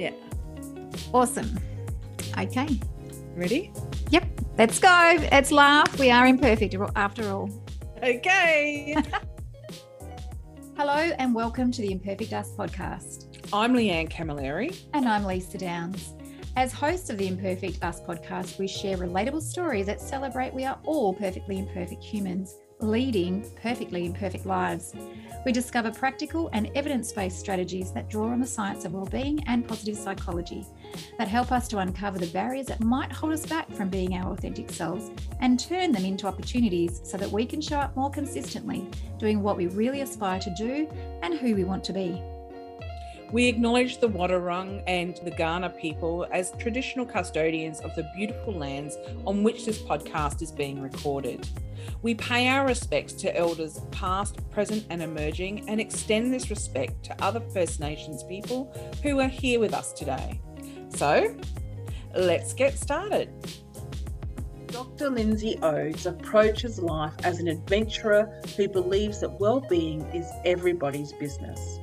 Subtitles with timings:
[0.00, 0.12] Yeah.
[1.12, 1.60] Awesome.
[2.38, 2.80] Okay.
[3.36, 3.70] Ready?
[4.08, 4.28] Yep.
[4.56, 5.18] Let's go.
[5.30, 5.98] Let's laugh.
[5.98, 7.50] We are imperfect after all.
[8.02, 8.96] Okay.
[10.78, 13.26] Hello and welcome to the Imperfect Us podcast.
[13.52, 14.74] I'm Leanne Camilleri.
[14.94, 16.14] And I'm Leesa Downes.
[16.56, 20.78] As hosts of the Imperfect Us podcast, we share relatable stories that celebrate we are
[20.84, 24.94] all perfectly imperfect humans leading perfectly imperfect lives.
[25.44, 29.66] We discover practical and evidence based strategies that draw on the science of well-being and
[29.66, 30.66] positive psychology
[31.18, 34.32] that help us to uncover the barriers that might hold us back from being our
[34.32, 38.86] authentic selves and turn them into opportunities so that we can show up more consistently,
[39.18, 40.86] doing what we really aspire to do
[41.22, 42.22] and who we want to be.
[43.32, 48.96] We acknowledge the Wadawurrung and the Kaurna people as traditional custodians of the beautiful lands
[49.24, 51.48] on which this podcast is being recorded.
[52.02, 57.22] We pay our respects to elders past, present, and emerging, and extend this respect to
[57.22, 60.40] other First Nations people who are here with us today.
[60.88, 61.36] So,
[62.16, 63.30] let's get started.
[64.66, 65.10] Dr.
[65.10, 71.79] Lindsay Oades approaches life as an adventurer who believes that well-being is everybody's business.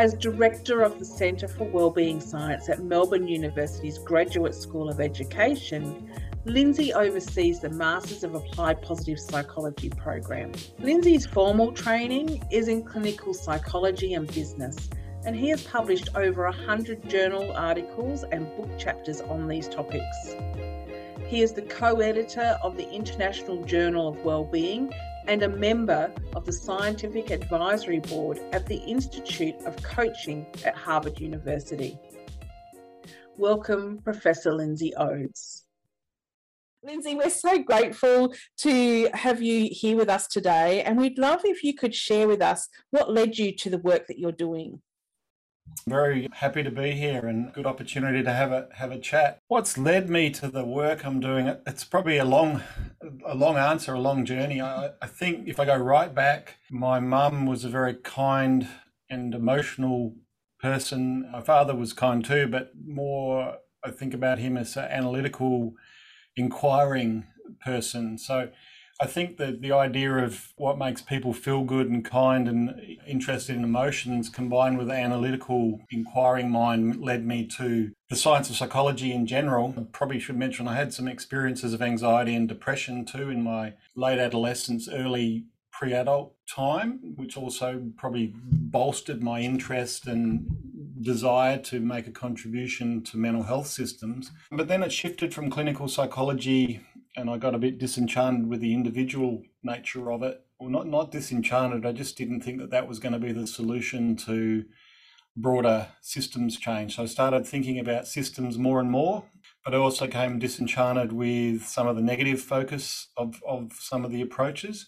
[0.00, 6.10] As Director of the Centre for Wellbeing Science at Melbourne University's Graduate School of Education,
[6.46, 10.52] Lindsay oversees the Masters of Applied Positive Psychology program.
[10.78, 14.88] Lindsay's formal training is in clinical psychology and business,
[15.26, 20.34] and he has published over 100 journal articles and book chapters on these topics.
[21.26, 24.94] He is the co editor of the International Journal of Wellbeing
[25.26, 31.20] and a member of the Scientific Advisory Board at the Institute of Coaching at Harvard
[31.20, 31.98] University.
[33.36, 35.62] Welcome, Professor Lindsay Oades.
[36.82, 41.62] Lindsay, we're so grateful to have you here with us today, and we'd love if
[41.62, 44.80] you could share with us what led you to the work that you're doing.
[45.86, 49.40] Very happy to be here and good opportunity to have a have a chat.
[49.48, 51.56] What's led me to the work I'm doing?
[51.66, 52.62] It's probably a long,
[53.26, 54.60] a long answer, a long journey.
[54.60, 58.68] I, I think if I go right back, my mum was a very kind
[59.08, 60.14] and emotional
[60.60, 61.28] person.
[61.32, 65.74] My father was kind too, but more I think about him as an analytical,
[66.36, 67.24] inquiring
[67.64, 68.18] person.
[68.18, 68.50] So
[69.02, 73.56] I think that the idea of what makes people feel good and kind and interested
[73.56, 79.12] in emotions combined with the analytical inquiring mind led me to the science of psychology
[79.12, 79.74] in general.
[79.78, 83.72] I probably should mention I had some experiences of anxiety and depression too in my
[83.96, 90.46] late adolescence, early pre adult time, which also probably bolstered my interest and
[91.00, 94.30] desire to make a contribution to mental health systems.
[94.50, 96.80] But then it shifted from clinical psychology
[97.16, 100.44] and I got a bit disenchanted with the individual nature of it.
[100.58, 101.86] Well, not not disenchanted.
[101.86, 104.64] I just didn't think that that was going to be the solution to
[105.36, 106.96] broader systems change.
[106.96, 109.24] So I started thinking about systems more and more,
[109.64, 114.10] but I also came disenchanted with some of the negative focus of, of some of
[114.10, 114.86] the approaches.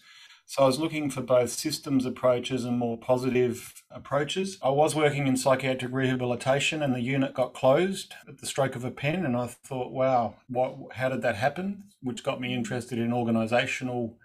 [0.53, 4.59] So I was looking for both systems approaches and more positive approaches.
[4.61, 8.83] I was working in psychiatric rehabilitation and the unit got closed at the stroke of
[8.83, 11.85] a pen and I thought, wow, what how did that happen?
[12.03, 14.19] Which got me interested in organizational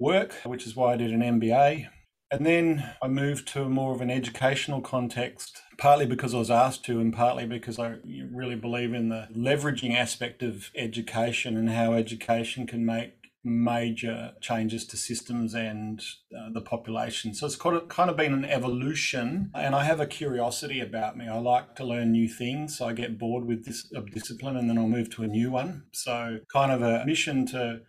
[0.00, 1.90] work, which is why I did an MBA.
[2.32, 6.84] And then I moved to more of an educational context, partly because I was asked
[6.86, 7.98] to, and partly because I
[8.32, 14.84] really believe in the leveraging aspect of education and how education can make major changes
[14.88, 16.02] to systems and
[16.36, 17.32] uh, the population.
[17.32, 21.16] So it's kind of, kind of been an evolution, and I have a curiosity about
[21.16, 21.28] me.
[21.28, 22.76] I like to learn new things.
[22.76, 25.84] So I get bored with this discipline, and then I'll move to a new one.
[25.92, 27.80] So kind of a mission to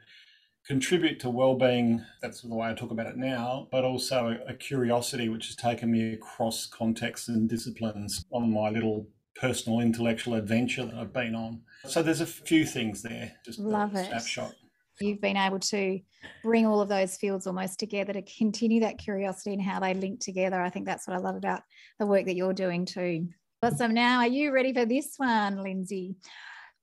[0.68, 2.06] contribute to well-being.
[2.22, 5.56] That's the way I talk about it now, but also a, a curiosity which has
[5.56, 11.36] taken me across contexts and disciplines on my little personal intellectual adventure that I've been
[11.36, 11.62] on.
[11.88, 13.34] So there's a few things there.
[13.46, 14.08] Just Love it.
[14.08, 14.54] snapshot.
[15.00, 16.00] You've been able to
[16.44, 20.20] bring all of those fields almost together to continue that curiosity and how they link
[20.20, 20.62] together.
[20.62, 21.62] I think that's what I love about
[22.00, 23.28] the work that you're doing too.
[23.62, 23.94] Awesome.
[23.94, 26.16] Now, are you ready for this one, Lindsay?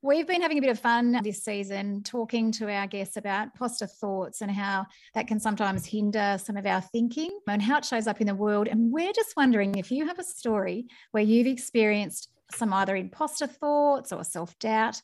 [0.02, 3.86] We've been having a bit of fun this season talking to our guests about imposter
[3.86, 4.84] thoughts and how
[5.14, 8.34] that can sometimes hinder some of our thinking and how it shows up in the
[8.34, 8.68] world.
[8.68, 13.46] And we're just wondering if you have a story where you've experienced some either imposter
[13.46, 15.00] thoughts or self doubt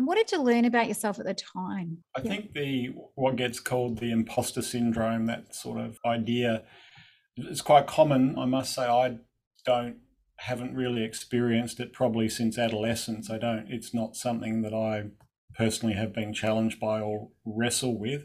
[0.00, 1.98] and what did you learn about yourself at the time?
[2.16, 6.62] I think the what gets called the imposter syndrome, that sort of idea,
[7.36, 8.38] is quite common.
[8.38, 9.18] I must say, I
[9.66, 9.96] don't
[10.36, 13.28] haven't really experienced it probably since adolescence.
[13.30, 13.66] I don't.
[13.68, 15.10] It's not something that I
[15.54, 18.24] personally have been challenged by or wrestle with.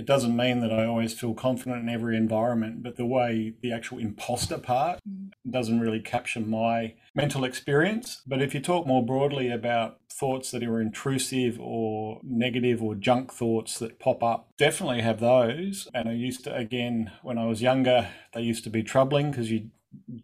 [0.00, 3.70] It doesn't mean that I always feel confident in every environment, but the way the
[3.70, 5.28] actual imposter part mm.
[5.48, 8.22] doesn't really capture my mental experience.
[8.26, 13.30] But if you talk more broadly about thoughts that are intrusive or negative or junk
[13.30, 15.86] thoughts that pop up, definitely have those.
[15.92, 19.50] And I used to, again, when I was younger, they used to be troubling because
[19.50, 19.68] you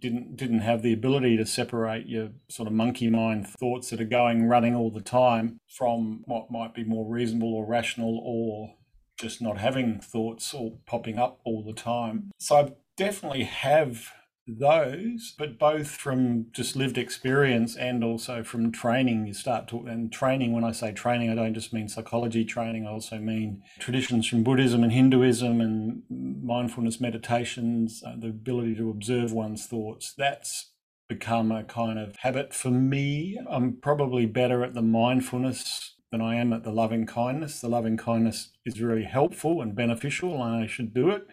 [0.01, 4.05] didn't didn't have the ability to separate your sort of monkey mind thoughts that are
[4.05, 8.73] going running all the time from what might be more reasonable or rational or
[9.17, 12.31] just not having thoughts all popping up all the time.
[12.39, 14.11] So I definitely have
[14.49, 19.27] those, but both from just lived experience and also from training.
[19.27, 22.87] You start to, and training, when I say training, I don't just mean psychology training,
[22.87, 28.91] I also mean traditions from Buddhism and Hinduism and mindfulness meditations, uh, the ability to
[28.91, 30.15] observe one's thoughts.
[30.17, 30.71] That's
[31.09, 33.39] become a kind of habit for me.
[33.49, 37.61] I'm probably better at the mindfulness than I am at the loving kindness.
[37.61, 41.27] The loving kindness is really helpful and beneficial, and I should do it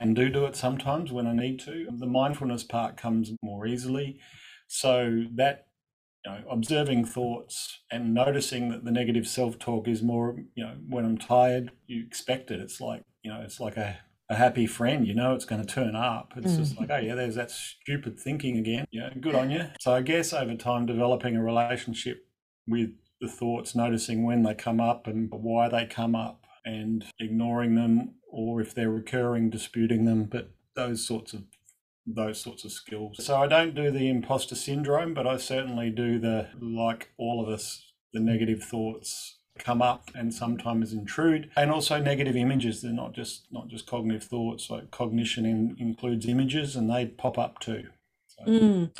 [0.00, 1.86] and do do it sometimes when I need to.
[1.90, 4.20] The mindfulness part comes more easily.
[4.66, 5.68] So that
[6.26, 11.06] you know, observing thoughts and noticing that the negative self-talk is more, you know, when
[11.06, 12.60] I'm tired, you expect it.
[12.60, 13.98] It's like, you know, it's like a,
[14.28, 16.34] a happy friend, you know, it's going to turn up.
[16.36, 16.58] It's mm.
[16.58, 18.84] just like, oh yeah, there's that stupid thinking again.
[18.90, 19.68] Yeah, good on you.
[19.80, 22.26] So I guess over time, developing a relationship
[22.66, 27.74] with the thoughts, noticing when they come up and why they come up, and ignoring
[27.74, 30.24] them, or if they're recurring, disputing them.
[30.24, 31.44] But those sorts of
[32.06, 33.22] those sorts of skills.
[33.24, 37.48] So I don't do the imposter syndrome, but I certainly do the like all of
[37.48, 43.12] us, the negative thoughts come up and sometimes intrude and also negative images they're not
[43.12, 47.82] just not just cognitive thoughts like cognition in, includes images and they pop up too
[48.46, 48.90] Mm.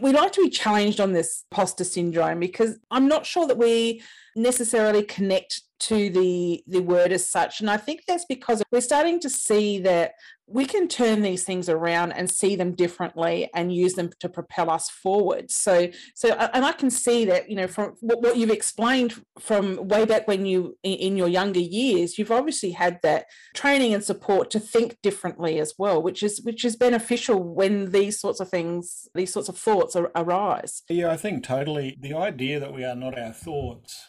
[0.00, 4.02] We like to be challenged on this imposter syndrome because I'm not sure that we
[4.36, 9.20] necessarily connect to the the word as such and i think that's because we're starting
[9.20, 10.12] to see that
[10.50, 14.70] we can turn these things around and see them differently and use them to propel
[14.70, 19.22] us forward so so and i can see that you know from what, you've explained
[19.38, 24.02] from way back when you in your younger years you've obviously had that training and
[24.02, 28.48] support to think differently as well which is which is beneficial when these sorts of
[28.48, 32.96] things these sorts of thoughts arise yeah i think totally the idea that we are
[32.96, 34.08] not our thoughts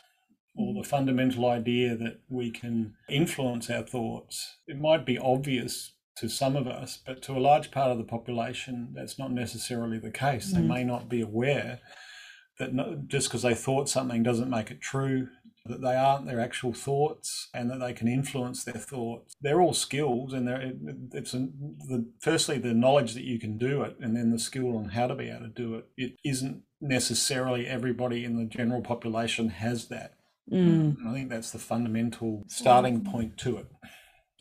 [0.56, 4.58] or the fundamental idea that we can influence our thoughts.
[4.68, 8.04] It might be obvious to some of us, but to a large part of the
[8.04, 10.52] population, that's not necessarily the case.
[10.52, 10.54] Mm.
[10.54, 11.80] They may not be aware
[12.58, 15.30] that no, just because they thought something doesn't make it true,
[15.66, 19.34] that they aren't their actual thoughts and that they can influence their thoughts.
[19.42, 20.74] They're all skills, and they're,
[21.14, 21.48] it's a,
[21.88, 25.08] the, firstly the knowledge that you can do it, and then the skill on how
[25.08, 25.86] to be able to do it.
[25.96, 30.16] It isn't necessarily everybody in the general population has that.
[30.52, 30.98] Mm.
[31.08, 33.68] I think that's the fundamental starting point to it.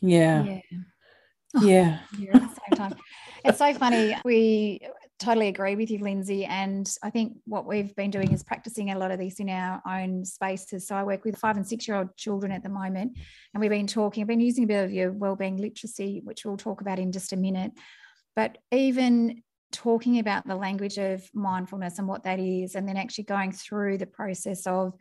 [0.01, 0.43] Yeah.
[0.43, 0.59] Yeah.
[1.55, 1.99] Oh, yeah.
[2.17, 2.95] yeah at the same time.
[3.43, 4.15] It's so funny.
[4.23, 4.81] We
[5.19, 6.45] totally agree with you, Lindsay.
[6.45, 9.81] And I think what we've been doing is practicing a lot of these in our
[9.87, 10.87] own spaces.
[10.87, 13.17] So I work with five and six year old children at the moment,
[13.53, 16.57] and we've been talking, I've been using a bit of your wellbeing literacy, which we'll
[16.57, 17.71] talk about in just a minute.
[18.35, 23.25] But even talking about the language of mindfulness and what that is, and then actually
[23.25, 24.93] going through the process of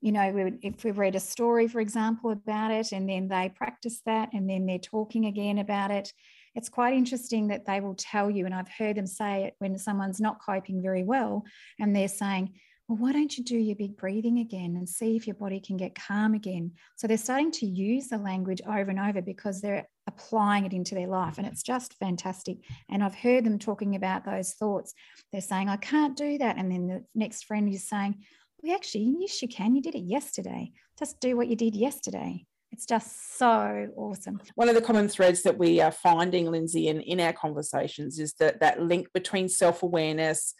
[0.00, 3.28] you know, we would, if we read a story, for example, about it, and then
[3.28, 6.12] they practice that, and then they're talking again about it,
[6.54, 8.46] it's quite interesting that they will tell you.
[8.46, 11.44] And I've heard them say it when someone's not coping very well,
[11.78, 12.54] and they're saying,
[12.88, 15.76] well, why don't you do your big breathing again and see if your body can
[15.76, 16.72] get calm again?
[16.96, 20.96] So they're starting to use the language over and over because they're applying it into
[20.96, 21.38] their life.
[21.38, 22.56] And it's just fantastic.
[22.88, 24.92] And I've heard them talking about those thoughts.
[25.30, 26.56] They're saying, I can't do that.
[26.56, 28.24] And then the next friend is saying,
[28.62, 29.74] we actually, yes, you can.
[29.74, 30.72] You did it yesterday.
[30.98, 32.46] Just do what you did yesterday.
[32.72, 34.40] It's just so awesome.
[34.54, 38.34] One of the common threads that we are finding, Lindsay, in, in our conversations is
[38.34, 40.54] that that link between self awareness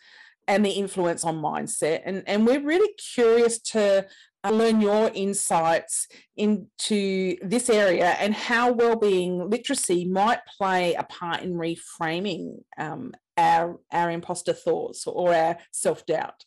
[0.49, 2.03] and the influence on mindset.
[2.05, 4.07] And, and we're really curious to
[4.43, 11.43] uh, learn your insights into this area and how well-being literacy might play a part
[11.43, 16.45] in reframing um, our, our imposter thoughts or our self-doubt.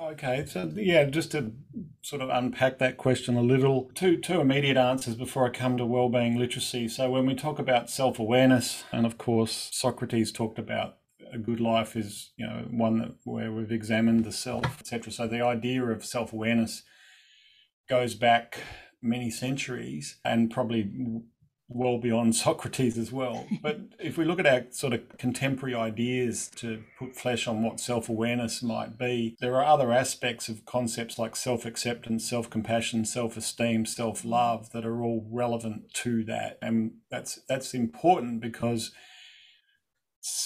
[0.00, 1.52] Okay, so yeah, just to
[2.02, 5.84] sort of unpack that question a little, two two immediate answers before I come to
[5.84, 6.86] well-being literacy.
[6.86, 10.98] So when we talk about self-awareness, and of course Socrates talked about
[11.32, 15.12] a good life is you know one that where we've examined the self, etc.
[15.12, 16.84] So the idea of self-awareness
[17.88, 18.60] goes back
[19.02, 20.92] many centuries and probably
[21.68, 23.46] well beyond Socrates as well.
[23.62, 27.80] But if we look at our sort of contemporary ideas to put flesh on what
[27.80, 33.04] self awareness might be, there are other aspects of concepts like self acceptance, self compassion,
[33.04, 36.58] self esteem, self love that are all relevant to that.
[36.62, 38.92] And that's that's important because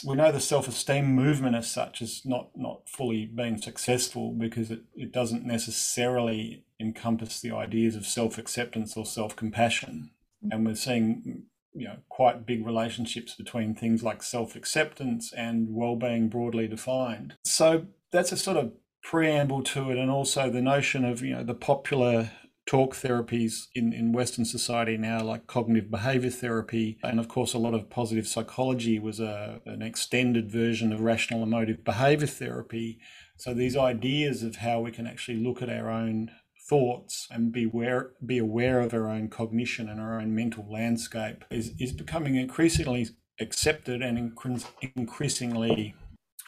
[0.05, 4.83] we know the self-esteem movement as such is not not fully been successful because it,
[4.95, 10.11] it doesn't necessarily encompass the ideas of self-acceptance or self-compassion
[10.51, 11.45] and we're seeing
[11.75, 18.33] you know quite big relationships between things like self-acceptance and well-being broadly defined so that's
[18.33, 18.73] a sort of
[19.03, 22.31] preamble to it and also the notion of you know the popular
[22.67, 26.99] talk therapies in, in Western society now, like cognitive behavior therapy.
[27.03, 31.43] And of course, a lot of positive psychology was a, an extended version of rational
[31.43, 33.01] emotive behavior therapy.
[33.37, 36.31] So these ideas of how we can actually look at our own
[36.69, 41.45] thoughts and be aware, be aware of our own cognition and our own mental landscape
[41.51, 43.09] is, is becoming increasingly
[43.41, 44.33] accepted and
[44.97, 45.95] increasingly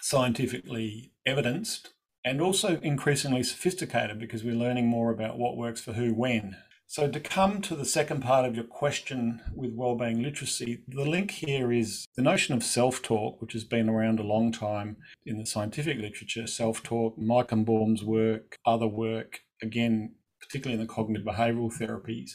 [0.01, 1.95] scientifically evidenced
[2.25, 6.57] and also increasingly sophisticated because we're learning more about what works for who when.
[6.87, 11.31] So, to come to the second part of your question with wellbeing literacy, the link
[11.31, 15.39] here is the notion of self talk, which has been around a long time in
[15.39, 16.47] the scientific literature.
[16.47, 22.33] Self talk, Michael Baum's work, other work, again, particularly in the cognitive behavioral therapies.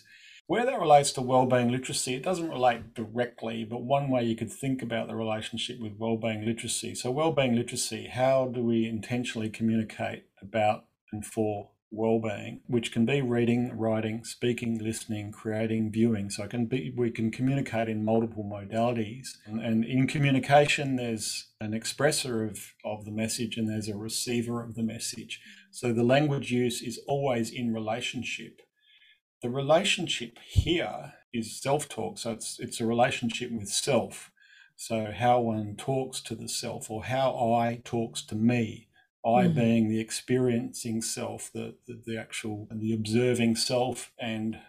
[0.48, 4.52] Where that relates to well-being literacy, it doesn't relate directly, but one way you could
[4.52, 6.96] think about the relationship with well-being literacy.
[6.96, 13.22] So, well-being literacy, how do we intentionally communicate about and for well-being, which can be
[13.22, 16.30] reading, writing, speaking, listening, creating, viewing.
[16.30, 19.30] So it can be we can communicate in multiple modalities.
[19.46, 24.62] And, and in communication, there's an expressor of, of the message and there's a receiver
[24.62, 25.42] of the message.
[25.72, 28.62] So the language use is always in relationship.
[29.42, 32.18] The relationship here is self-talk.
[32.18, 34.32] So it's it's a relationship with self.
[34.76, 38.90] So how one talks to the self or how I talks to me
[39.26, 39.56] I mm.
[39.56, 44.60] being the experiencing self, the, the, the actual, the observing self, and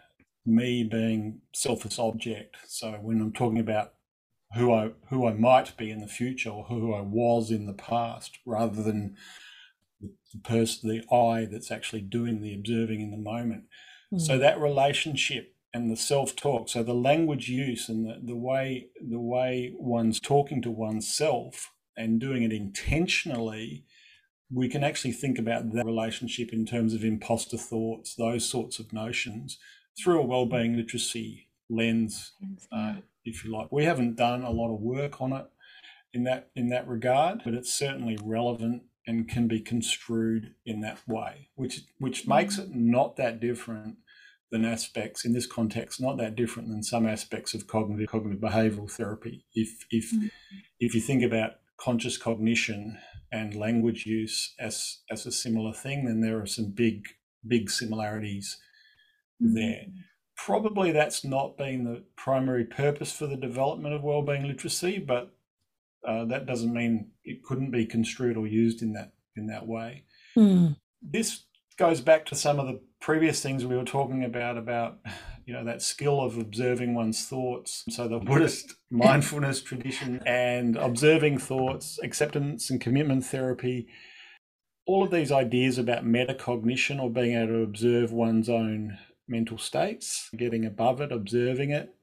[0.45, 2.57] me being selfish object.
[2.67, 3.93] So when I'm talking about
[4.55, 7.73] who I who I might be in the future or who I was in the
[7.73, 9.15] past, rather than
[10.01, 13.65] the person, the I that's actually doing the observing in the moment.
[14.13, 14.21] Mm.
[14.21, 19.19] So that relationship and the self-talk, so the language use and the, the way the
[19.19, 23.85] way one's talking to oneself and doing it intentionally
[24.53, 28.91] we can actually think about that relationship in terms of imposter thoughts, those sorts of
[28.91, 29.57] notions,
[29.97, 32.33] through a well-being literacy lens,
[32.71, 33.71] uh, if you like.
[33.71, 35.45] We haven't done a lot of work on it
[36.13, 40.99] in that in that regard, but it's certainly relevant and can be construed in that
[41.07, 43.97] way, which which makes it not that different
[44.51, 48.91] than aspects in this context, not that different than some aspects of cognitive cognitive behavioral
[48.91, 49.45] therapy.
[49.53, 50.27] If if mm-hmm.
[50.79, 52.99] if you think about conscious cognition
[53.31, 57.07] and language use as as a similar thing, then there are some big
[57.47, 58.57] big similarities
[59.41, 59.55] mm-hmm.
[59.55, 59.85] there.
[60.35, 65.35] Probably that's not been the primary purpose for the development of wellbeing literacy, but
[66.07, 70.03] uh, that doesn't mean it couldn't be construed or used in that in that way.
[70.35, 70.75] Mm.
[71.01, 71.45] This
[71.77, 74.99] goes back to some of the previous things we were talking about about
[75.45, 81.39] you know that skill of observing one's thoughts so the buddhist mindfulness tradition and observing
[81.39, 83.87] thoughts acceptance and commitment therapy
[84.85, 90.29] all of these ideas about metacognition or being able to observe one's own mental states
[90.37, 91.95] getting above it observing it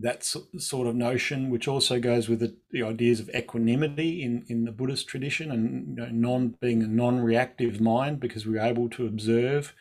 [0.00, 4.64] that sort of notion which also goes with the, the ideas of equanimity in, in
[4.64, 9.06] the buddhist tradition and you know, non being a non-reactive mind because we're able to
[9.06, 9.72] observe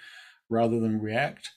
[0.49, 1.49] rather than react.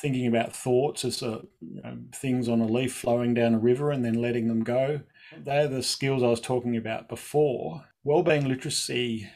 [0.00, 3.92] Thinking about thoughts as a, you know, things on a leaf flowing down a river
[3.92, 5.00] and then letting them go.
[5.38, 7.84] They're the skills I was talking about before.
[8.02, 9.30] Wellbeing literacy,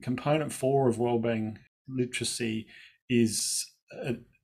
[0.00, 2.66] component four of wellbeing literacy
[3.10, 3.72] is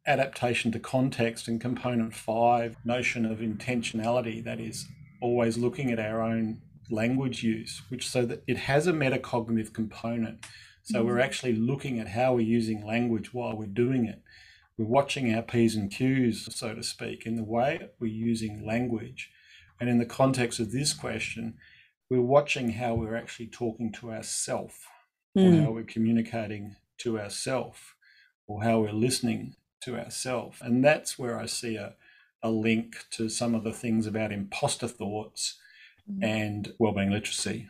[0.07, 4.87] adaptation to context, and component five, notion of intentionality, that is
[5.21, 10.45] always looking at our own language use, which so that it has a metacognitive component
[10.83, 11.25] so we're mm.
[11.25, 14.23] actually looking at how we're using language while we're doing it.
[14.77, 19.31] We're watching our P's and Q's, so to speak, in the way we're using language.
[19.79, 21.55] And in the context of this question,
[22.09, 24.75] we're watching how we're actually talking to ourselves,
[25.37, 25.61] mm.
[25.61, 27.79] or how we're communicating to ourselves,
[28.47, 30.59] or how we're listening to ourselves.
[30.61, 31.95] And that's where I see a,
[32.43, 35.59] a link to some of the things about imposter thoughts
[36.11, 36.25] mm.
[36.25, 37.69] and wellbeing literacy.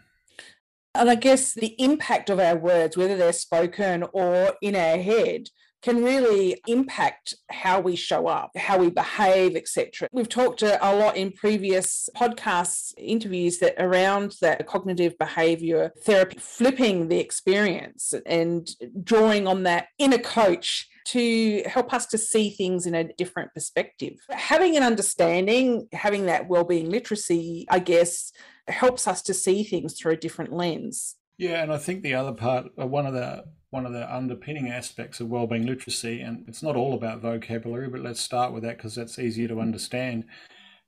[0.95, 5.49] And I guess the impact of our words, whether they're spoken or in our head,
[5.83, 10.09] can really impact how we show up, how we behave, etc.
[10.13, 16.39] We've talked a, a lot in previous podcasts, interviews that around that cognitive behavior therapy,
[16.39, 18.69] flipping the experience and
[19.03, 24.15] drawing on that inner coach to help us to see things in a different perspective.
[24.31, 28.33] Having an understanding, having that well-being literacy, I guess,
[28.69, 31.17] helps us to see things through a different lens.
[31.39, 34.69] Yeah, and I think the other part, uh, one of the one of the underpinning
[34.69, 38.77] aspects of wellbeing literacy, and it's not all about vocabulary, but let's start with that
[38.77, 40.25] because that's easier to understand,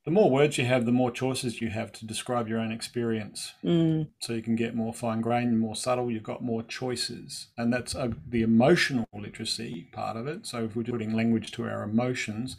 [0.04, 3.52] the more words you have, the more choices you have to describe your own experience.
[3.62, 4.08] Mm.
[4.18, 6.10] So you can get more fine grained, more subtle.
[6.10, 10.44] You've got more choices, and that's uh, the emotional literacy part of it.
[10.46, 12.56] So if we're putting language to our emotions,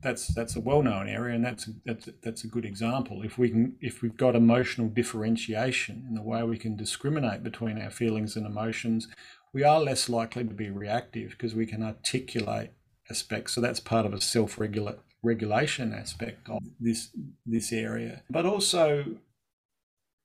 [0.00, 3.22] that's that's a well known area, and that's that's that's a good example.
[3.24, 7.80] If we can, if we've got emotional differentiation in the way we can discriminate between
[7.82, 9.08] our feelings and emotions,
[9.52, 12.70] we are less likely to be reactive because we can articulate
[13.10, 13.54] aspects.
[13.54, 17.10] So that's part of a self regulate regulation aspect of this
[17.44, 19.16] this area, but also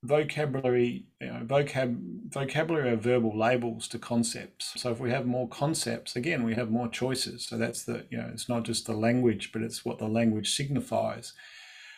[0.03, 4.74] vocabulary, you know, vocab vocabulary are verbal labels to concepts.
[4.81, 7.45] So if we have more concepts, again, we have more choices.
[7.45, 10.55] So that's the you know, it's not just the language, but it's what the language
[10.55, 11.33] signifies.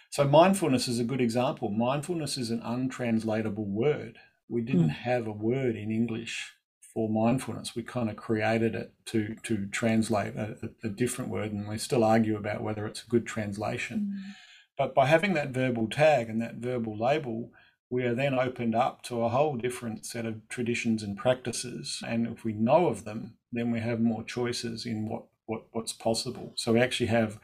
[0.10, 1.70] So mindfulness is a good example.
[1.70, 4.20] Mindfulness is an untranslatable word.
[4.48, 4.96] We didn't mm.
[4.96, 6.54] have a word in English
[6.94, 7.76] for mindfulness.
[7.76, 12.04] We kind of created it to to translate a, a, different word, and we still
[12.04, 14.14] argue about whether it's a good translation.
[14.14, 14.34] Mm.
[14.78, 17.52] But by having that verbal tag and that verbal label,
[17.90, 22.02] we are then opened up to a whole different set of traditions and practices.
[22.08, 25.94] And if we know of them, then we have more choices in what, what what's
[25.94, 26.54] possible.
[26.56, 27.40] So we actually have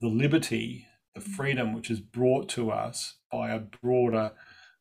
[0.00, 1.34] the liberty, the mm.
[1.36, 4.32] freedom, which is brought to us by a broader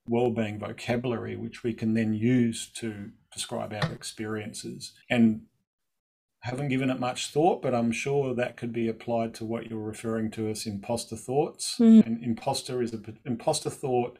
[0.07, 4.93] well-being vocabulary, which we can then use to describe our experiences.
[5.09, 5.43] And
[6.41, 9.79] haven't given it much thought, but I'm sure that could be applied to what you're
[9.79, 11.77] referring to as imposter thoughts.
[11.79, 12.05] Mm.
[12.05, 14.17] And imposter is a imposter thought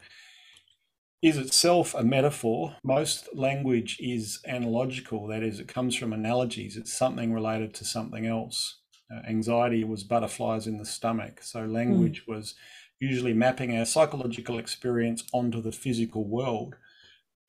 [1.22, 2.76] is itself a metaphor.
[2.84, 6.78] Most language is analogical, that is, it comes from analogies.
[6.78, 8.80] It's something related to something else.
[9.12, 11.44] Uh, anxiety was butterflies in the stomach.
[11.44, 12.36] So language mm.
[12.36, 12.56] was
[13.00, 16.76] usually mapping our psychological experience onto the physical world.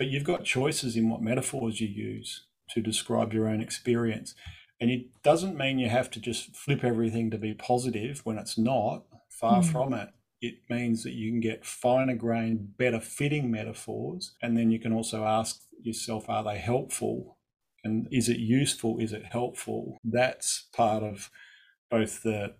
[0.02, 4.34] But you've got choices in what metaphors you use to describe your own experience.
[4.80, 8.58] And it doesn't mean you have to just flip everything to be positive when it's
[8.58, 9.64] not, far mm.
[9.64, 10.08] from it.
[10.40, 14.34] It means that you can get finer grained, better fitting metaphors.
[14.42, 17.38] And then you can also ask yourself, are they helpful?
[17.84, 18.98] And is it useful?
[18.98, 19.98] Is it helpful?
[20.02, 21.30] That's part of
[21.92, 22.56] both the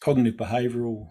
[0.00, 1.10] cognitive behavioral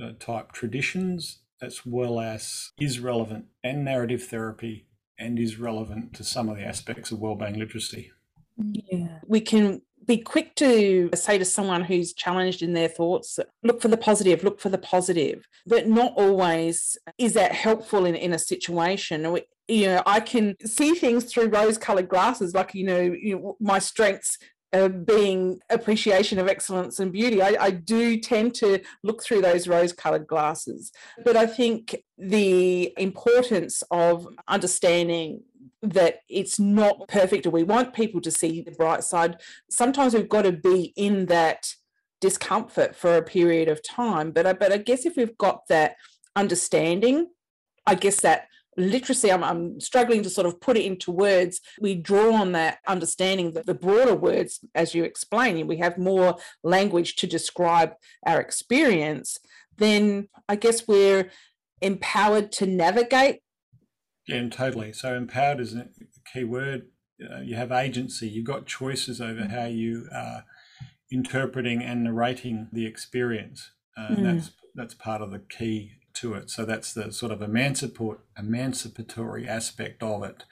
[0.00, 4.86] uh, type traditions as well as is relevant and narrative therapy
[5.18, 8.10] and is relevant to some of the aspects of wellbeing literacy.
[8.56, 9.18] Yeah.
[9.26, 13.88] We can be quick to say to someone who's challenged in their thoughts, look for
[13.88, 18.38] the positive, look for the positive, but not always is that helpful in, in a
[18.38, 19.22] situation.
[19.66, 23.56] You know, I can see things through rose colored glasses, like, you know, you know
[23.60, 24.38] my strengths
[24.88, 29.92] being appreciation of excellence and beauty, I, I do tend to look through those rose
[29.92, 30.92] colored glasses.
[31.24, 35.42] But I think the importance of understanding
[35.82, 40.28] that it's not perfect or we want people to see the bright side, sometimes we've
[40.28, 41.74] got to be in that
[42.20, 44.30] discomfort for a period of time.
[44.30, 45.96] But I, but I guess if we've got that
[46.34, 47.28] understanding,
[47.86, 51.60] I guess that literacy, I'm, I'm, struggling to sort of put it into words.
[51.80, 56.36] We draw on that understanding that the broader words, as you explain, we have more
[56.62, 57.94] language to describe
[58.26, 59.38] our experience,
[59.76, 61.30] then I guess we're
[61.80, 63.40] empowered to navigate.
[64.26, 64.92] Yeah, totally.
[64.92, 65.88] So empowered is a
[66.32, 66.86] key word.
[67.22, 69.50] Uh, you have agency, you've got choices over mm.
[69.50, 70.44] how you are
[71.12, 73.70] interpreting and narrating the experience.
[73.96, 74.22] Uh, mm.
[74.22, 75.92] That's that's part of the key
[76.24, 76.50] to it.
[76.50, 80.44] So that's the sort of emancipatory, emancipatory aspect of it.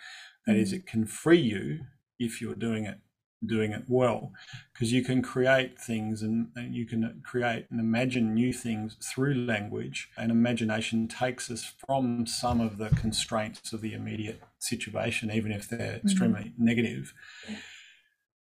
[0.46, 0.76] That is, mm.
[0.76, 1.80] it can free you
[2.18, 2.98] if you're doing it
[3.44, 4.30] doing it well
[4.72, 9.35] because you can create things and, and, you can create and imagine new things through
[9.35, 15.50] language and imagination takes us from some of the constraints of the immediate situation even
[15.50, 16.06] if they're mm-hmm.
[16.06, 17.12] extremely negative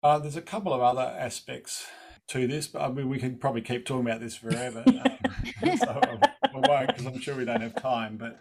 [0.03, 1.87] uh, there's a couple of other aspects
[2.29, 4.83] to this but I mean, we can probably keep talking about this forever
[5.77, 6.19] so
[6.69, 8.17] won't because I'm sure we don't have time.
[8.17, 8.39] But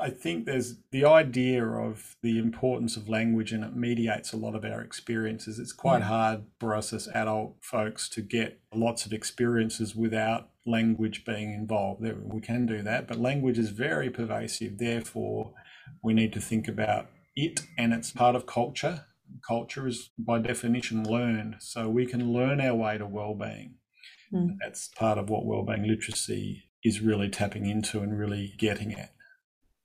[0.00, 4.54] I think there's the idea of the importance of language and it mediates a lot
[4.54, 5.58] of our experiences.
[5.58, 11.24] It's quite hard for us as adult folks to get lots of experiences without language
[11.24, 12.00] being involved.
[12.02, 14.78] We can do that, but language is very pervasive.
[14.78, 15.52] Therefore,
[16.02, 19.06] we need to think about it and it's part of culture
[19.46, 21.56] culture is by definition learned.
[21.60, 23.74] So we can learn our way to well-being.
[24.32, 24.56] Mm.
[24.62, 29.10] That's part of what well-being literacy is really tapping into and really getting at.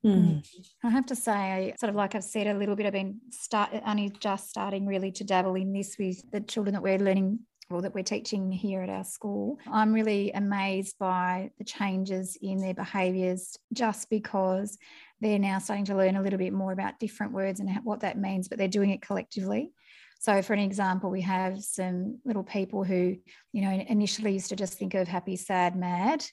[0.05, 0.47] Mm.
[0.83, 3.71] I have to say, sort of like I've said a little bit, I've been start
[3.85, 7.81] only just starting really to dabble in this with the children that we're learning or
[7.81, 9.57] that we're teaching here at our school.
[9.69, 14.77] I'm really amazed by the changes in their behaviours just because
[15.21, 18.17] they're now starting to learn a little bit more about different words and what that
[18.17, 19.71] means, but they're doing it collectively.
[20.19, 23.15] So, for an example, we have some little people who,
[23.53, 26.25] you know, initially used to just think of happy, sad, mad,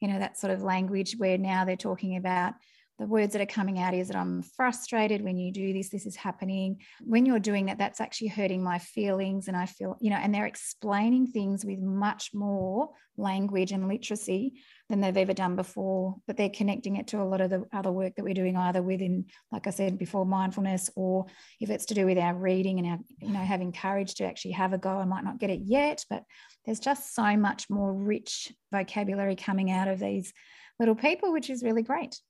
[0.00, 2.54] you know, that sort of language where now they're talking about
[3.00, 6.04] the words that are coming out is that I'm frustrated when you do this, this
[6.04, 6.82] is happening.
[7.00, 9.48] When you're doing that, that's actually hurting my feelings.
[9.48, 14.60] And I feel, you know, and they're explaining things with much more language and literacy
[14.90, 16.16] than they've ever done before.
[16.26, 18.82] But they're connecting it to a lot of the other work that we're doing, either
[18.82, 21.24] within, like I said before, mindfulness, or
[21.58, 24.52] if it's to do with our reading and our, you know, having courage to actually
[24.52, 24.90] have a go.
[24.90, 26.24] I might not get it yet, but
[26.66, 30.34] there's just so much more rich vocabulary coming out of these
[30.78, 32.20] little people, which is really great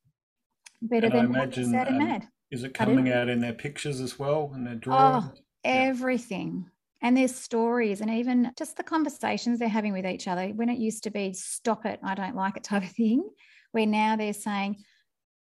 [0.83, 2.29] better and than I imagine, and um, mad.
[2.51, 5.25] Is it coming out in their pictures as well and their drawings?
[5.27, 6.71] Oh, everything.
[7.03, 10.49] And their stories and even just the conversations they're having with each other.
[10.49, 13.29] When it used to be stop it, I don't like it type of thing,
[13.73, 14.83] where now they're saying,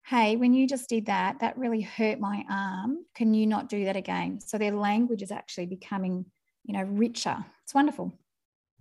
[0.06, 3.06] Hey, when you just did that, that really hurt my arm.
[3.16, 4.40] Can you not do that again?
[4.40, 6.26] So their language is actually becoming,
[6.64, 7.38] you know, richer.
[7.64, 8.12] It's wonderful.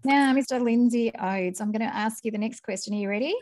[0.04, 0.62] Now, Mr.
[0.62, 2.94] Lindsay Oades, I'm going to ask you the next question.
[2.94, 3.34] Are you ready?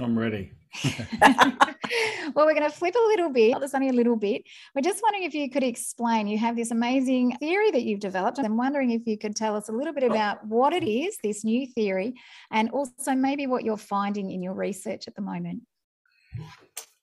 [0.00, 0.52] I'm ready.
[2.34, 3.58] well, we're going to flip a little bit.
[3.58, 4.42] There's only a little bit.
[4.74, 6.26] We're just wondering if you could explain.
[6.26, 8.38] You have this amazing theory that you've developed.
[8.38, 11.44] I'm wondering if you could tell us a little bit about what it is, this
[11.44, 12.14] new theory,
[12.50, 15.62] and also maybe what you're finding in your research at the moment.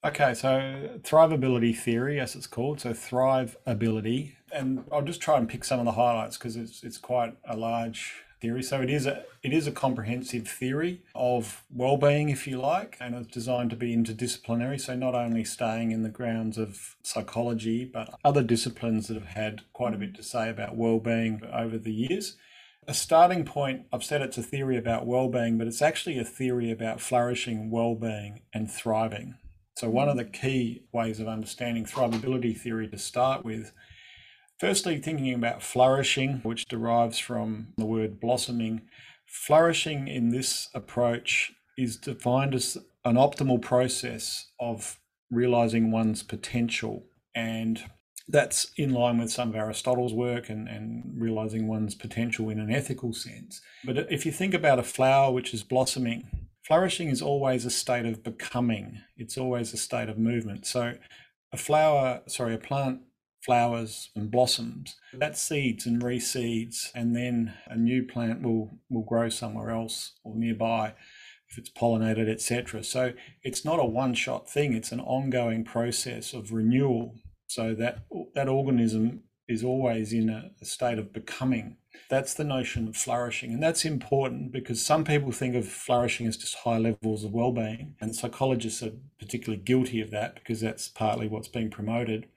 [0.06, 5.48] Okay, so thrivability theory, as it's called, so thrive ability, and I'll just try and
[5.48, 8.62] pick some of the highlights because it's it's quite a large theory.
[8.62, 13.15] So it is a it is a comprehensive theory of well-being, if you like, and
[13.15, 14.79] it's designed to be interdisciplinary.
[14.79, 19.62] So not only staying in the grounds of psychology, but other disciplines that have had
[19.71, 22.36] quite a bit to say about well-being over the years.
[22.86, 26.69] A starting point, I've said it's a theory about well-being, but it's actually a theory
[26.69, 29.36] about flourishing, well-being, and thriving.
[29.75, 33.71] So one of the key ways of understanding thrivability theory to start with
[34.63, 38.84] Firstly, thinking about flourishing, which derives from the word blossoming.
[39.26, 47.04] Flourishing in this approach is defined as an optimal process of realizing one's potential.
[47.36, 47.84] And
[48.30, 52.71] that's in line with some of Aristotle's work and, and realizing one's potential in an
[52.71, 53.60] ethical sense.
[53.84, 58.06] But if you think about a flower which is blossoming, flourishing is always a state
[58.06, 60.65] of becoming, it's always a state of movement.
[60.65, 60.93] So
[61.52, 63.02] a flower, sorry, a plant
[63.45, 64.95] flowers and blossoms.
[65.13, 70.36] That seeds and reseeds, and then a new plant will will grow somewhere else or
[70.36, 70.93] nearby
[71.49, 72.84] if it's pollinated, etc.
[72.84, 77.15] So it's not a one-shot thing; it's an ongoing process of renewal.
[77.47, 81.77] So that that organism is always in a, a state of becoming.
[82.10, 86.38] That's the notion of flourishing, and that's important because some people think of flourishing as
[86.38, 91.27] just high levels of well-being, and psychologists are particularly guilty of that because that's partly
[91.27, 92.27] what's being promoted.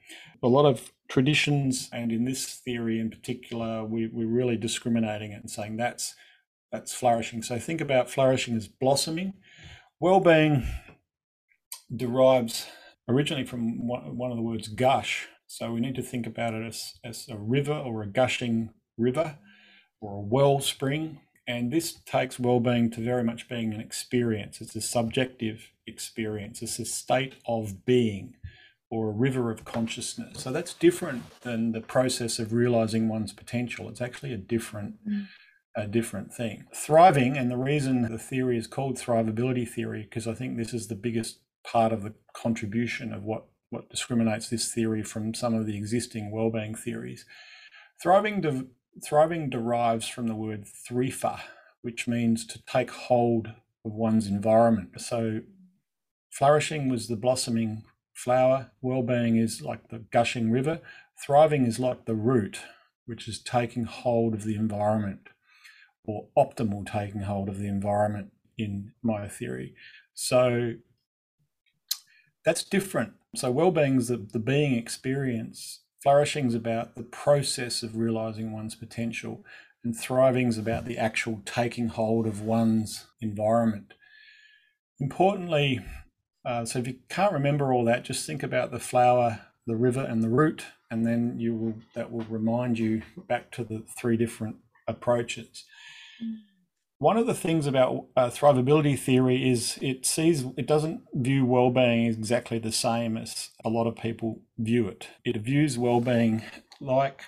[0.42, 5.40] A lot of traditions, and in this theory in particular, we, we're really discriminating it
[5.40, 6.14] and saying that's
[6.72, 7.42] that's flourishing.
[7.42, 9.34] So think about flourishing as blossoming.
[10.00, 10.66] Well-being
[11.94, 12.66] derives
[13.08, 15.28] originally from one of the words gush.
[15.46, 19.38] So we need to think about it as, as a river or a gushing river
[20.00, 21.20] or a wellspring.
[21.48, 24.60] And this takes well-being to very much being an experience.
[24.60, 26.62] It's a subjective experience.
[26.62, 28.34] It's a state of being
[28.90, 30.42] or a river of consciousness.
[30.42, 33.88] So that's different than the process of realizing one's potential.
[33.88, 35.26] It's actually a different mm.
[35.76, 36.64] a different thing.
[36.74, 40.86] Thriving, and the reason the theory is called thrivability theory, because I think this is
[40.86, 45.66] the biggest part of the contribution of what what discriminates this theory from some of
[45.66, 47.26] the existing well-being theories.
[48.02, 48.66] Thriving de-
[49.04, 51.40] thriving derives from the word thrifa,
[51.82, 53.48] which means to take hold
[53.84, 54.98] of one's environment.
[54.98, 55.40] So
[56.30, 57.84] flourishing was the blossoming
[58.14, 58.72] flower.
[58.80, 60.80] Well-being is like the gushing river.
[61.24, 62.60] Thriving is like the root,
[63.04, 65.28] which is taking hold of the environment
[66.04, 69.74] or optimal taking hold of the environment in my theory.
[70.14, 70.74] So
[72.44, 73.12] that's different.
[73.36, 75.80] So well-being is the, the being experience.
[76.02, 79.44] Flourishing is about the process of realizing one's potential,
[79.84, 83.94] and thriving is about the actual taking hold of one's environment.
[85.00, 85.80] Importantly,
[86.44, 90.00] uh, so if you can't remember all that, just think about the flower the river
[90.00, 94.16] and the root, and then you will that will remind you back to the three
[94.16, 95.64] different approaches.
[96.22, 96.36] Mm.
[96.98, 102.06] One of the things about uh, thrivability theory is it sees it doesn't view well-being
[102.06, 105.08] exactly the same as a lot of people view it.
[105.22, 106.42] It views well-being
[106.80, 107.24] like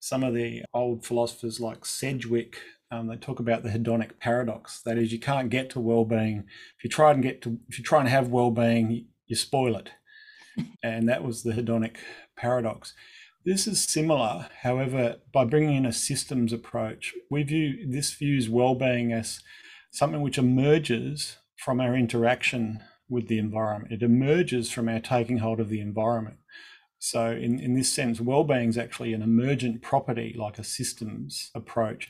[0.00, 2.56] some of the old philosophers like Sidgwick.
[2.90, 4.82] Um, they talk about the hedonic paradox.
[4.82, 6.44] That is, you can't get to well-being
[6.76, 9.76] if you try and get to if you try and have well-being, you, you spoil
[9.76, 9.90] it,
[10.82, 11.98] and that was the hedonic
[12.36, 12.92] paradox.
[13.46, 19.12] This is similar, however, by bringing in a systems approach, we view this views well-being
[19.12, 19.40] as
[19.92, 23.92] something which emerges from our interaction with the environment.
[23.92, 26.38] It emerges from our taking hold of the environment.
[26.98, 32.08] So, in, in this sense, well-being is actually an emergent property, like a systems approach,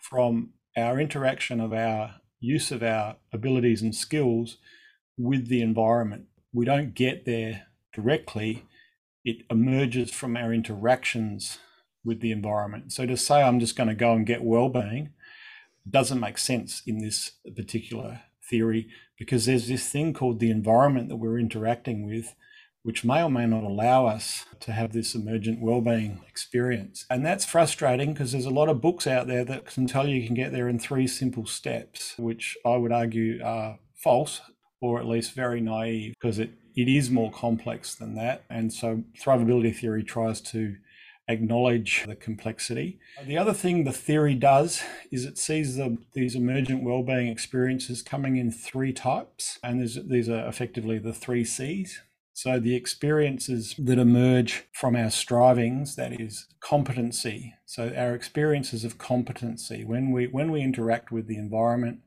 [0.00, 4.58] from our interaction of our use of our abilities and skills
[5.18, 6.26] with the environment.
[6.52, 8.66] We don't get there directly
[9.26, 11.58] it emerges from our interactions
[12.04, 12.92] with the environment.
[12.92, 15.10] So to say I'm just going to go and get well-being
[15.88, 21.16] doesn't make sense in this particular theory because there's this thing called the environment that
[21.16, 22.34] we're interacting with
[22.86, 27.04] which may or may not allow us to have this emergent well-being experience.
[27.10, 30.14] And that's frustrating because there's a lot of books out there that can tell you
[30.14, 34.40] you can get there in three simple steps, which I would argue are false
[34.80, 38.44] or at least very naive because it it is more complex than that.
[38.50, 40.76] And so thrivability theory tries to
[41.28, 43.00] acknowledge the complexity.
[43.24, 48.36] The other thing the theory does is it sees the, these emergent well-being experiences coming
[48.36, 52.00] in three types, and these are effectively the three C's.
[52.32, 57.54] So the experiences that emerge from our strivings, that is competency.
[57.64, 62.00] So our experiences of competency when we when we interact with the environment,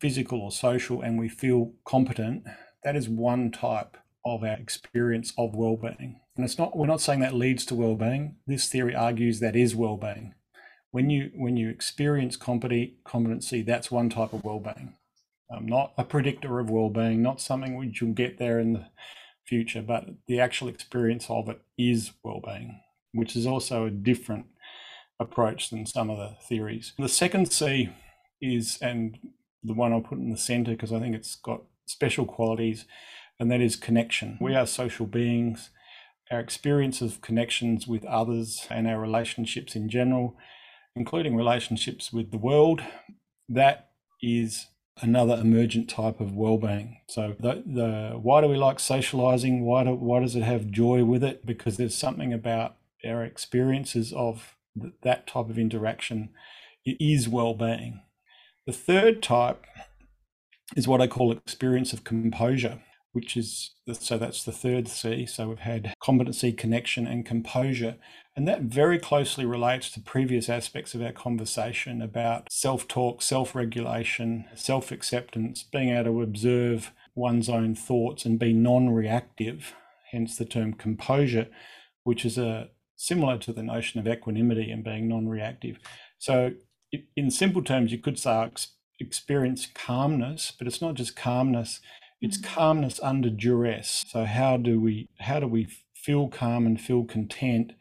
[0.00, 2.44] physical or social, and we feel competent,
[2.86, 6.20] that is one type of our experience of well-being.
[6.36, 8.36] And it's not we're not saying that leads to well-being.
[8.46, 10.34] This theory argues that is well-being.
[10.92, 14.94] When you when you experience competency, that's one type of well-being.
[15.50, 18.86] Um, not a predictor of well-being, not something which you'll get there in the
[19.44, 22.80] future, but the actual experience of it is well-being,
[23.12, 24.46] which is also a different
[25.18, 26.92] approach than some of the theories.
[26.98, 27.88] The second C
[28.40, 29.18] is, and
[29.64, 32.84] the one I'll put in the center because I think it's got special qualities,
[33.40, 34.38] and that is connection.
[34.40, 35.70] We are social beings.
[36.30, 40.36] Our experience of connections with others and our relationships in general,
[40.94, 42.82] including relationships with the world,
[43.48, 44.66] that is
[45.00, 46.98] another emergent type of well-being.
[47.08, 49.64] So the, the why do we like socializing?
[49.64, 51.46] Why do, why does it have joy with it?
[51.46, 56.30] Because there's something about our experiences of th- that type of interaction.
[56.84, 58.00] It is well-being.
[58.66, 59.64] The third type
[60.74, 62.80] is what I call experience of composure,
[63.12, 65.26] which is so that's the third C.
[65.26, 67.96] So we've had competency, connection, and composure.
[68.34, 73.54] And that very closely relates to previous aspects of our conversation about self talk, self
[73.54, 79.74] regulation, self acceptance, being able to observe one's own thoughts and be non reactive,
[80.10, 81.46] hence the term composure,
[82.04, 85.78] which is a similar to the notion of equanimity and being non reactive.
[86.18, 86.52] So,
[87.16, 88.32] in simple terms, you could say
[88.98, 91.80] experience calmness, but it's not just calmness,
[92.20, 92.54] it's mm-hmm.
[92.54, 94.04] calmness under duress.
[94.08, 97.72] So how do we how do we feel calm and feel content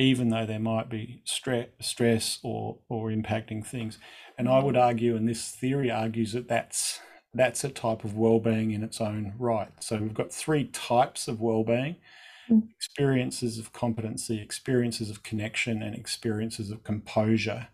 [0.00, 3.98] even though there might be stress, stress or or impacting things.
[4.38, 4.84] And I would mm-hmm.
[4.84, 7.00] argue, and this theory argues that that's
[7.34, 9.70] that's a type of well-being in its own right.
[9.78, 11.96] So we've got three types of well-being:
[12.50, 12.62] mm.
[12.74, 17.68] experiences of competency, experiences of connection, and experiences of composure,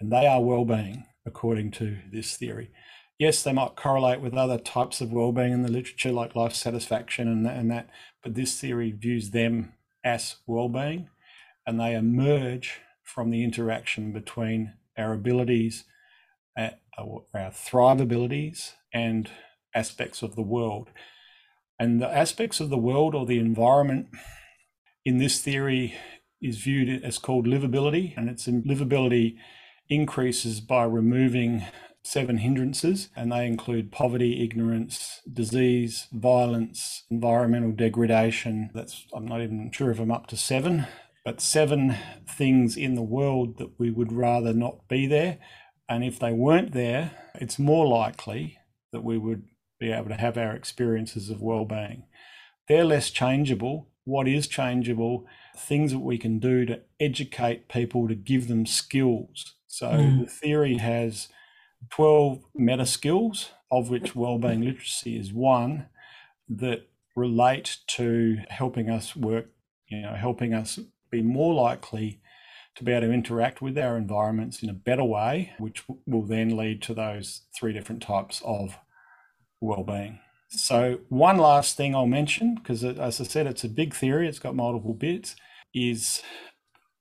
[0.00, 2.70] and they are well-being according to this theory.
[3.18, 7.28] Yes, they might correlate with other types of well-being in the literature, like life satisfaction
[7.28, 7.90] and that, and that,
[8.22, 11.08] but this theory views them as well-being,
[11.66, 15.84] and they emerge from the interaction between our abilities,
[16.56, 16.72] our,
[17.34, 19.30] our thrive abilities, and
[19.74, 20.88] aspects of the world.
[21.78, 24.08] And the aspects of the world or the environment
[25.04, 25.94] in this theory
[26.40, 29.36] is viewed as called livability, and it's livability
[29.88, 31.64] increases by removing
[32.02, 38.70] seven hindrances, and they include poverty, ignorance, disease, violence, environmental degradation.
[38.72, 40.86] That's, I'm not even sure if I'm up to seven,
[41.24, 41.96] but seven
[42.26, 45.38] things in the world that we would rather not be there.
[45.88, 48.58] And if they weren't there, it's more likely
[48.92, 49.42] that we would
[49.78, 52.04] be able to have our experiences of well being.
[52.68, 53.88] They're less changeable.
[54.04, 55.26] What is changeable?
[55.56, 60.20] Things that we can do to educate people, to give them skills so mm.
[60.20, 61.28] the theory has
[61.90, 65.86] 12 meta skills, of which wellbeing literacy is one,
[66.48, 69.50] that relate to helping us work,
[69.88, 72.20] you know, helping us be more likely
[72.74, 76.56] to be able to interact with our environments in a better way, which will then
[76.56, 78.78] lead to those three different types of
[79.60, 80.20] well-being.
[80.48, 84.38] So one last thing I'll mention, because as I said, it's a big theory, it's
[84.38, 85.36] got multiple bits,
[85.74, 86.22] is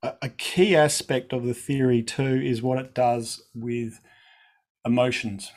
[0.03, 3.99] a key aspect of the theory too is what it does with
[4.85, 5.51] emotions.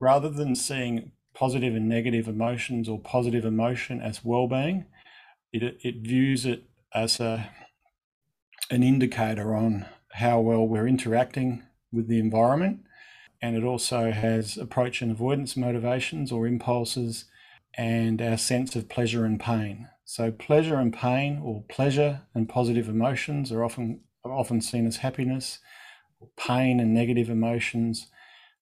[0.00, 4.86] Rather than seeing positive and negative emotions or positive emotion as well-being,
[5.52, 7.50] it, it views it as a
[8.70, 12.80] an indicator on how well we're interacting with the environment.
[13.42, 17.26] And it also has approach and avoidance motivations or impulses
[17.76, 19.88] and our sense of pleasure and pain.
[20.04, 24.98] So pleasure and pain or pleasure and positive emotions are often are often seen as
[24.98, 25.58] happiness.
[26.36, 28.08] Pain and negative emotions,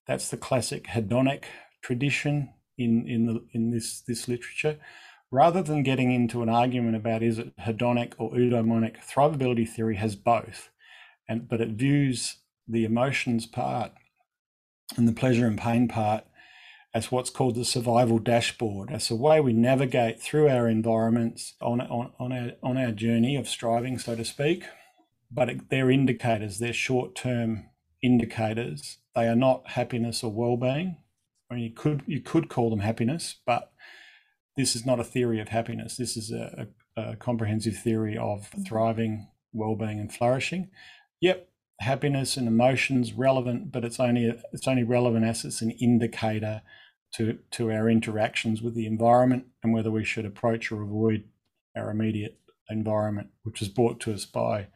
[0.06, 1.44] that's the classic hedonic
[1.82, 4.78] tradition in, in the in this this literature
[5.32, 10.14] rather than getting into an argument about is it hedonic or eudaimonic, thrivability theory has
[10.14, 10.68] both,
[11.28, 12.36] and but it views
[12.68, 13.92] the emotions part
[14.96, 16.24] and the pleasure and pain part
[16.94, 21.80] as what's called the survival dashboard, as a way we navigate through our environments on,
[21.80, 24.64] on, on, our, on our journey of striving, so to speak.
[25.30, 27.70] But it, they're indicators, they're short term
[28.02, 28.98] indicators.
[29.14, 30.98] They are not happiness or well being.
[31.50, 33.72] I mean, you could, you could call them happiness, but
[34.56, 35.96] this is not a theory of happiness.
[35.96, 38.64] This is a, a, a comprehensive theory of mm-hmm.
[38.64, 40.70] thriving, well-being, and flourishing.
[41.20, 41.48] Yep,
[41.80, 46.62] happiness and emotions relevant, but it's only it's only relevant as it's an indicator
[47.14, 51.24] to to our interactions with the environment and whether we should approach or avoid
[51.76, 52.38] our immediate
[52.70, 54.68] environment, which was brought to us by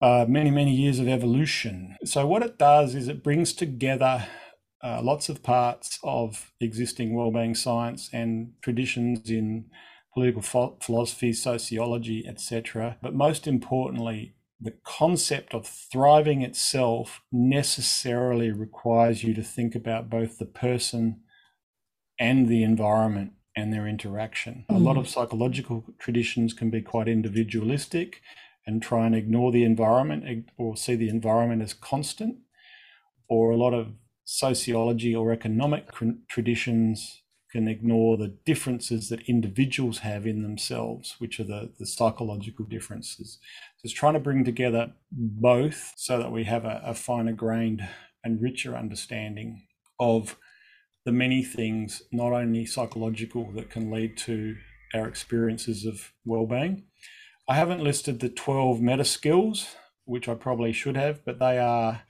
[0.00, 1.96] uh, many many years of evolution.
[2.04, 4.26] So what it does is it brings together
[4.82, 9.66] uh, lots of parts of existing well-being science and traditions in
[10.12, 10.42] political
[10.80, 12.98] philosophy, sociology, etc.
[13.00, 20.38] But most importantly, the concept of thriving itself necessarily requires you to think about both
[20.38, 21.20] the person
[22.18, 24.64] and the environment and their interaction.
[24.70, 24.76] Mm.
[24.76, 25.08] A lot of mm.
[25.08, 28.22] psychological traditions can be quite individualistic
[28.64, 32.36] and try and ignore the environment or see the environment as constant.
[33.28, 33.94] Or a lot of
[34.24, 35.88] sociology or economic
[36.28, 37.21] traditions
[37.52, 43.38] can ignore the differences that individuals have in themselves, which are the, the psychological differences.
[43.84, 47.86] It's trying to bring together both so that we have a, a finer grained
[48.24, 49.66] and richer understanding
[50.00, 50.36] of
[51.04, 54.56] the many things, not only psychological, that can lead to
[54.94, 56.84] our experiences of well-being.
[57.48, 62.02] I haven't listed the 12 meta skills, which I probably should have, but they are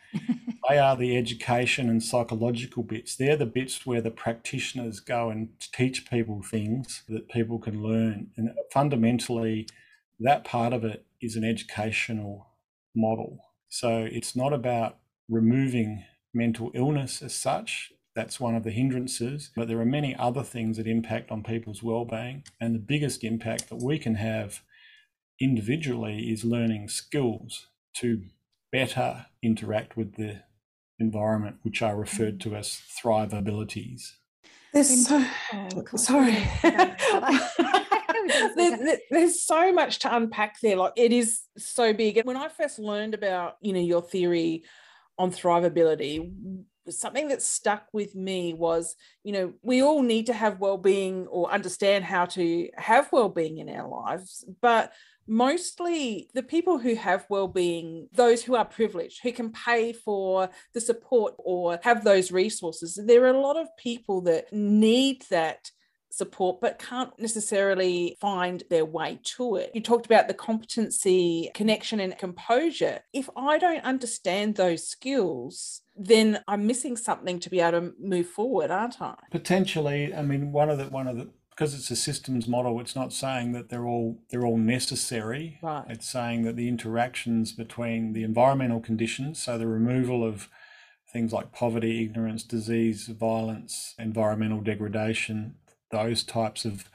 [0.68, 3.16] they are the education and psychological bits.
[3.16, 8.30] They're the bits where the practitioners go and teach people things that people can learn.
[8.36, 9.66] And fundamentally,
[10.20, 12.46] that part of it is an educational
[12.94, 13.38] model.
[13.68, 14.98] So it's not about
[15.28, 17.92] removing mental illness as such.
[18.14, 21.82] That's one of the hindrances, but there are many other things that impact on people's
[21.82, 22.44] well-being.
[22.60, 24.60] And the biggest impact that we can have
[25.40, 28.24] individually is learning skills to
[28.72, 30.40] better interact with the
[30.98, 34.16] environment, which are referred to as thrive abilities.
[34.72, 35.24] There's so,
[35.96, 36.38] sorry.
[38.56, 40.76] there's, there's so much to unpack there.
[40.76, 42.16] Like it is so big.
[42.16, 44.64] And when I first learned about, you know, your theory
[45.18, 50.58] on thrivability, something that stuck with me was you know we all need to have
[50.58, 54.92] well-being or understand how to have well-being in our lives but
[55.32, 60.80] mostly the people who have well-being those who are privileged who can pay for the
[60.80, 65.70] support or have those resources there are a lot of people that need that
[66.12, 69.70] support but can't necessarily find their way to it.
[69.74, 73.00] You talked about the competency, connection, and composure.
[73.12, 78.28] If I don't understand those skills, then I'm missing something to be able to move
[78.28, 79.14] forward, aren't I?
[79.30, 80.14] Potentially.
[80.14, 81.30] I mean, one of the one of the
[81.62, 85.60] because it's a systems model, it's not saying that they're all they're all necessary.
[85.62, 85.84] Right.
[85.88, 90.48] It's saying that the interactions between the environmental conditions, so the removal of
[91.12, 95.54] things like poverty, ignorance, disease, violence, environmental degradation,
[95.92, 96.88] those types of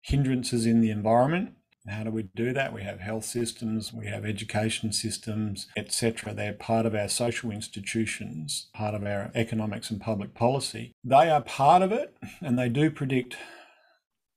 [0.00, 1.52] hindrances in the environment.
[1.86, 2.72] How do we do that?
[2.72, 6.32] We have health systems, we have education systems, etc.
[6.32, 10.94] They're part of our social institutions, part of our economics and public policy.
[11.04, 13.36] They are part of it and they do predict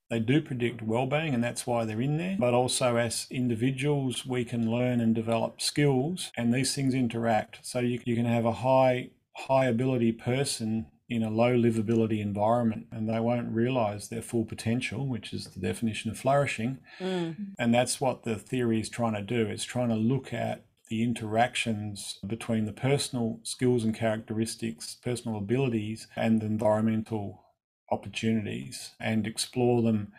[0.09, 4.43] they do predict well-being and that's why they're in there but also as individuals we
[4.43, 8.53] can learn and develop skills and these things interact so you, you can have a
[8.53, 9.09] high
[9.47, 15.07] high ability person in a low livability environment and they won't realize their full potential,
[15.07, 16.77] which is the definition of flourishing.
[16.99, 17.55] Mm.
[17.57, 19.47] And that's what the theory is trying to do.
[19.47, 26.07] It's trying to look at the interactions between the personal skills and characteristics, personal abilities,
[26.15, 27.43] and environmental
[27.91, 30.13] opportunities and explore them.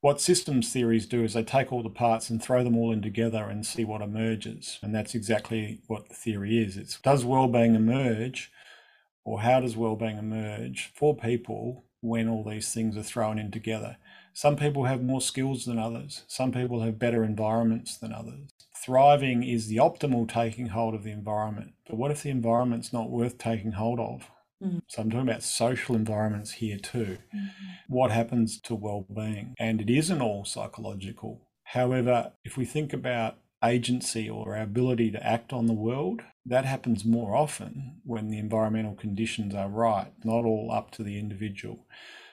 [0.00, 3.02] What systems theories do is they take all the parts and throw them all in
[3.02, 4.78] together and see what emerges.
[4.82, 6.76] And that's exactly what the theory is.
[6.76, 8.50] It's does well-being emerge
[9.24, 13.98] or how does well-being emerge for people when all these things are thrown in together?
[14.32, 16.22] Some people have more skills than others.
[16.28, 18.48] Some people have better environments than others.
[18.74, 21.74] Thriving is the optimal taking hold of the environment.
[21.86, 24.30] But what if the environment's not worth taking hold of?
[24.62, 24.82] Mm.
[24.88, 27.18] So I'm talking about social environments here too.
[27.88, 29.54] What happens to well-being?
[29.58, 31.48] And it isn't all psychological.
[31.64, 36.64] However, if we think about agency or our ability to act on the world, that
[36.64, 41.86] happens more often when the environmental conditions are right, not all up to the individual.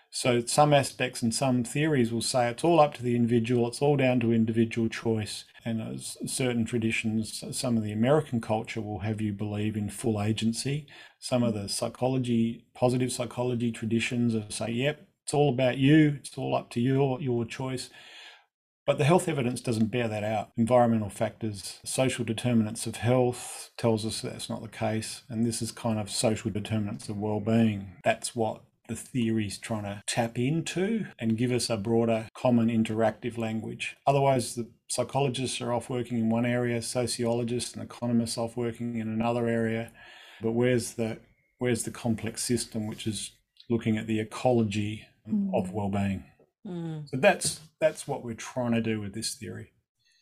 [0.09, 3.81] So, some aspects and some theories will say it's all up to the individual, it's
[3.81, 5.43] all down to individual choice.
[5.65, 10.21] And as certain traditions, some of the American culture will have you believe in full
[10.21, 10.87] agency.
[11.19, 16.37] Some of the psychology, positive psychology traditions of say, yep, it's all about you, it's
[16.37, 17.89] all up to your, your choice.
[18.85, 20.51] But the health evidence doesn't bear that out.
[20.55, 25.23] Environmental factors, social determinants of health tells us that's not the case.
[25.27, 27.97] And this is kind of social determinants of well-being.
[28.05, 33.37] That's what the theory's trying to tap into and give us a broader common interactive
[33.37, 33.97] language.
[34.07, 39.09] Otherwise, the psychologists are off working in one area, sociologists and economists off working in
[39.09, 39.91] another area.
[40.41, 41.19] But where's the
[41.59, 43.31] where's the complex system which is
[43.69, 45.05] looking at the ecology
[45.53, 46.23] of well-being?
[46.65, 47.09] Mm.
[47.09, 49.71] So that's that's what we're trying to do with this theory.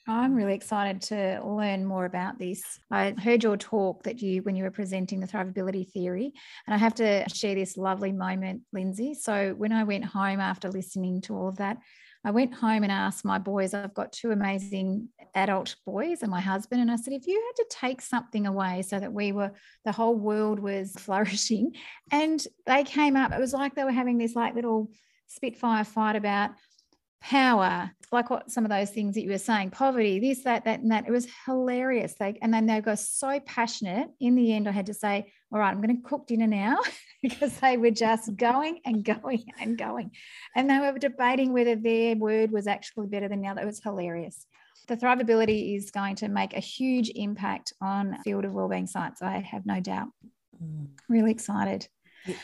[0.08, 2.62] I'm really excited to learn more about this.
[2.92, 6.32] I heard your talk that you, when you were presenting the thrivability theory,
[6.68, 9.16] and I have to share this lovely moment, Lindsay.
[9.16, 11.78] So, when I went home after listening to all of that,
[12.26, 16.42] I went home and asked my boys, I've got two amazing adult boys and my
[16.42, 19.52] husband, and I said, if you had to take something away so that we were,
[19.86, 21.74] the whole world was flourishing,
[22.12, 24.90] and they came up, it was like they were having this like little
[25.28, 26.52] spitfire fight about
[27.26, 30.82] power, like what some of those things that you were saying, poverty, this, that, that,
[30.82, 31.08] and that.
[31.08, 32.14] It was hilarious.
[32.20, 34.10] They and then they got so passionate.
[34.20, 36.78] In the end, I had to say, all right, I'm going to cook dinner now
[37.24, 40.12] because they were just going and going and going.
[40.56, 43.62] And they were debating whether their word was actually better than the other.
[43.62, 44.46] It was hilarious.
[44.88, 49.22] The thrivability is going to make a huge impact on field of wellbeing science.
[49.24, 50.10] I have no doubt.
[50.64, 50.90] Mm.
[51.10, 51.88] Really excited.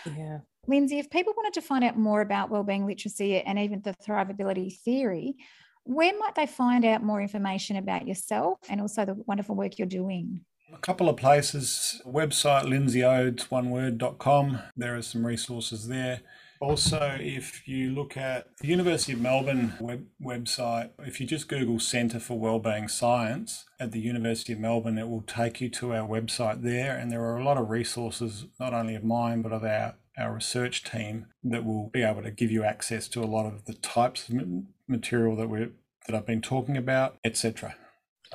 [0.05, 0.39] Yeah.
[0.67, 4.77] Lindsay, if people wanted to find out more about wellbeing literacy and even the thrivability
[4.79, 5.35] theory,
[5.83, 9.87] where might they find out more information about yourself and also the wonderful work you're
[9.87, 10.41] doing?
[10.73, 12.01] A couple of places.
[12.05, 14.59] Website lindsayodesoneword.com.
[14.77, 16.21] There are some resources there.
[16.61, 21.79] Also, if you look at the University of Melbourne web, website, if you just Google
[21.79, 26.07] Centre for Wellbeing Science at the University of Melbourne, it will take you to our
[26.07, 26.95] website there.
[26.95, 30.33] And there are a lot of resources, not only of mine, but of our, our
[30.33, 33.73] research team that will be able to give you access to a lot of the
[33.73, 34.41] types of
[34.87, 35.71] material that we're
[36.07, 37.75] that I've been talking about, etc.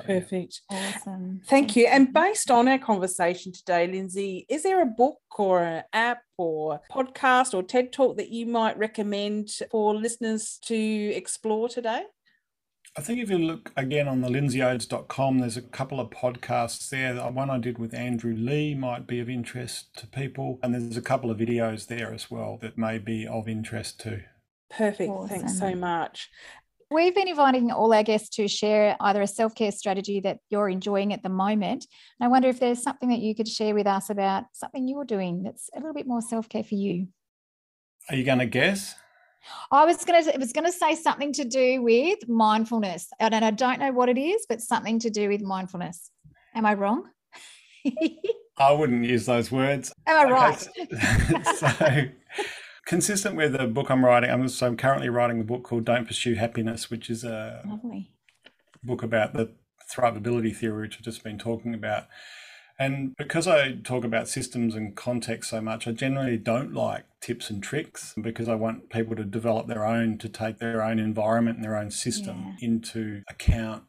[0.05, 0.61] Perfect.
[0.69, 1.41] Awesome.
[1.47, 1.87] Thank you.
[1.87, 6.81] And based on our conversation today, Lindsay, is there a book or an app or
[6.91, 12.03] podcast or TED talk that you might recommend for listeners to explore today?
[12.97, 17.13] I think if you look again on the lindsayoades.com, there's a couple of podcasts there.
[17.13, 20.57] The one I did with Andrew Lee might be of interest to people.
[20.63, 24.23] And there's a couple of videos there as well that may be of interest too.
[24.71, 25.13] Perfect.
[25.29, 26.31] Thanks so much.
[26.89, 30.69] We've been inviting all our guests to share either a self care strategy that you're
[30.69, 31.85] enjoying at the moment.
[32.19, 35.05] And I wonder if there's something that you could share with us about something you're
[35.05, 37.09] doing that's a little bit more self care for you.
[38.09, 38.95] Are you going to guess?
[39.71, 43.09] I was going to, it was going to say something to do with mindfulness.
[43.19, 46.11] And I don't know what it is, but something to do with mindfulness.
[46.55, 47.09] Am I wrong?
[48.57, 49.93] I wouldn't use those words.
[50.07, 50.67] Am I right?
[51.57, 52.05] so, so
[52.85, 56.07] consistent with the book I'm writing, I'm so I'm currently writing the book called Don't
[56.07, 58.09] Pursue Happiness, which is a Lovely.
[58.83, 59.51] book about the
[59.93, 62.05] thrivability theory, which I've just been talking about.
[62.79, 67.49] And because I talk about systems and context so much, I generally don't like tips
[67.49, 71.57] and tricks because I want people to develop their own, to take their own environment
[71.57, 73.83] and their own system into account.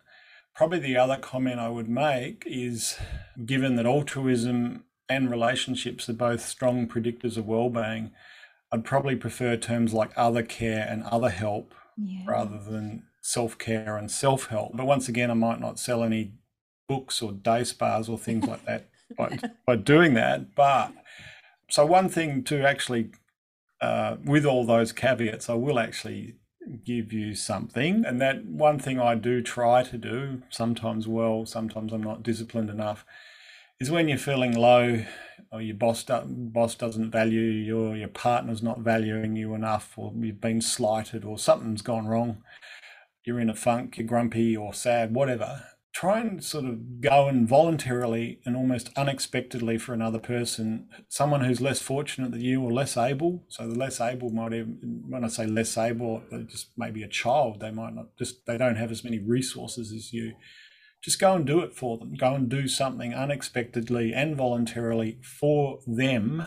[0.55, 2.99] Probably the other comment I would make is
[3.45, 8.11] given that altruism and relationships are both strong predictors of well-being,
[8.73, 12.25] I'd probably prefer terms like other care and other help Yeah.
[12.27, 14.77] rather than self-care and self-help.
[14.77, 16.33] But once again, I might not sell any
[16.89, 20.55] books or day spas or things like that by, by doing that.
[20.55, 20.93] But
[21.71, 23.11] So, one thing to actually,
[23.81, 26.37] uh, with all those caveats, I will actually
[26.85, 28.05] give you something.
[28.05, 32.71] And that one thing I do try to do, sometimes well, sometimes I'm not disciplined
[32.71, 33.05] enough,
[33.81, 35.05] is when you're feeling low
[35.53, 39.95] or your boss do, boss doesn't value you or your partner's not valuing you enough
[39.97, 42.43] or you've been slighted or something's gone wrong
[43.25, 45.63] you're in a funk you're grumpy or sad whatever
[45.93, 51.61] try and sort of go and voluntarily and almost unexpectedly for another person, someone who's
[51.61, 53.45] less fortunate than you or less able.
[53.49, 57.61] So the less able might even, when I say less able, just maybe a child,
[57.61, 60.35] they might not just, they don't have as many resources as you.
[61.03, 62.15] Just go and do it for them.
[62.15, 66.47] Go and do something unexpectedly and voluntarily for them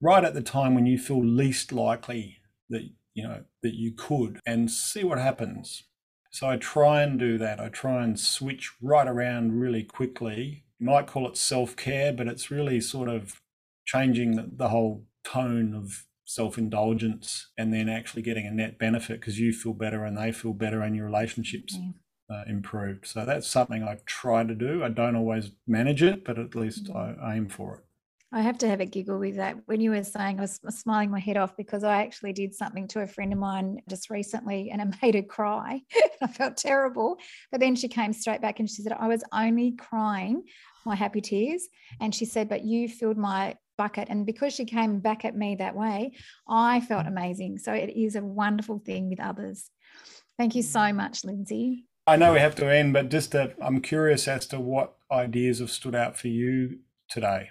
[0.00, 2.38] right at the time when you feel least likely
[2.68, 5.84] that, you know, that you could and see what happens
[6.30, 7.60] so I try and do that.
[7.60, 10.64] I try and switch right around really quickly.
[10.78, 13.40] You might call it self care, but it's really sort of
[13.84, 19.20] changing the, the whole tone of self indulgence and then actually getting a net benefit
[19.20, 22.36] because you feel better and they feel better and your relationships yeah.
[22.36, 23.06] uh, improved.
[23.06, 24.84] So that's something I try to do.
[24.84, 27.24] I don't always manage it, but at least mm-hmm.
[27.24, 27.84] I aim for it.
[28.32, 29.56] I have to have a giggle with that.
[29.66, 32.86] When you were saying, I was smiling my head off because I actually did something
[32.88, 35.82] to a friend of mine just recently and it made her cry.
[36.22, 37.16] I felt terrible.
[37.50, 40.44] But then she came straight back and she said, I was only crying
[40.86, 41.68] my happy tears.
[42.00, 44.08] And she said, But you filled my bucket.
[44.08, 46.12] And because she came back at me that way,
[46.48, 47.58] I felt amazing.
[47.58, 49.70] So it is a wonderful thing with others.
[50.38, 51.84] Thank you so much, Lindsay.
[52.06, 55.70] I know we have to end, but just I'm curious as to what ideas have
[55.70, 56.78] stood out for you
[57.08, 57.50] today.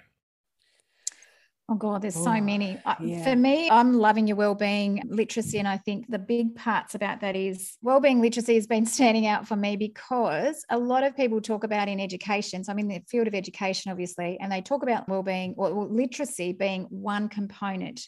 [1.72, 2.80] Oh God, there's so oh, many.
[3.00, 3.22] Yeah.
[3.22, 7.36] For me, I'm loving your well-being literacy, and I think the big parts about that
[7.36, 11.62] is well-being literacy has been standing out for me because a lot of people talk
[11.62, 12.64] about in education.
[12.64, 16.54] So I'm in the field of education, obviously, and they talk about well-being or literacy
[16.54, 18.00] being one component.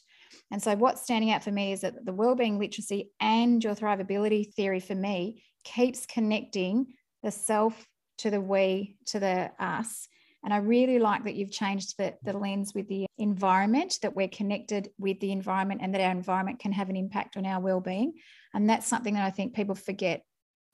[0.51, 4.53] And so what's standing out for me is that the well-being literacy and your thrivability
[4.55, 7.87] theory for me keeps connecting the self
[8.19, 10.09] to the we to the us
[10.45, 14.29] and I really like that you've changed the, the lens with the environment, that we're
[14.29, 18.15] connected with the environment and that our environment can have an impact on our well-being.
[18.53, 20.23] And that's something that I think people forget.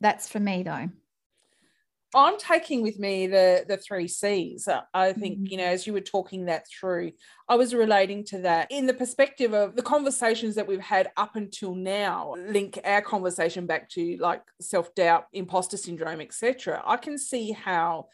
[0.00, 0.88] That's for me though.
[2.14, 4.66] I'm taking with me the the three C's.
[4.94, 5.46] I think mm-hmm.
[5.46, 7.12] you know, as you were talking that through,
[7.48, 11.36] I was relating to that in the perspective of the conversations that we've had up
[11.36, 12.34] until now.
[12.38, 16.82] Link our conversation back to like self doubt, imposter syndrome, etc.
[16.86, 18.06] I can see how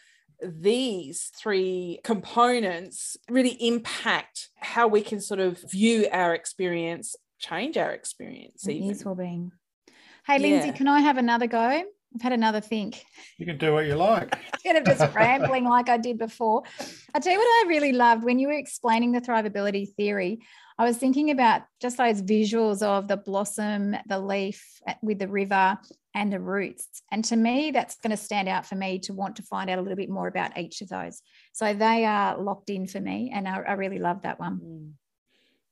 [0.43, 7.93] these three components really impact how we can sort of view our experience, change our
[7.93, 8.69] experience.
[8.69, 8.97] Even.
[9.05, 9.53] well-being.
[10.27, 10.75] Hey, Lindsay, yeah.
[10.75, 11.59] can I have another go?
[12.15, 13.05] I've had another think.
[13.39, 14.39] You can do what you like.
[14.55, 16.63] Instead of just rambling like I did before.
[17.13, 20.41] I tell you what I really loved when you were explaining the thrivability theory.
[20.79, 25.29] I was thinking about just those visuals of the blossom, the leaf eh, with the
[25.29, 25.79] river,
[26.15, 27.03] and the roots.
[27.11, 29.79] And to me, that's going to stand out for me to want to find out
[29.79, 31.21] a little bit more about each of those.
[31.53, 34.61] So they are locked in for me, and I, I really love that one.
[34.65, 34.93] Mm.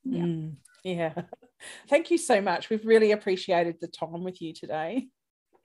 [0.05, 0.23] Yeah.
[0.23, 0.55] Mm.
[0.85, 1.23] yeah.
[1.89, 2.71] Thank you so much.
[2.71, 5.07] We've really appreciated the time with you today.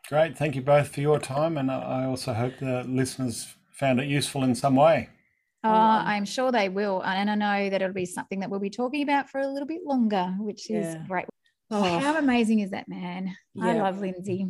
[0.10, 0.38] Great.
[0.38, 1.58] Thank you both for your time.
[1.58, 5.10] And I also hope the listeners found it useful in some way.
[5.64, 7.02] Oh, I'm sure they will.
[7.02, 9.68] And I know that it'll be something that we'll be talking about for a little
[9.68, 11.04] bit longer, which is yeah.
[11.08, 11.26] great.
[11.70, 12.00] Oh.
[12.00, 13.36] How amazing is that, man?
[13.54, 13.66] Yeah.
[13.66, 14.48] I love Lindsay.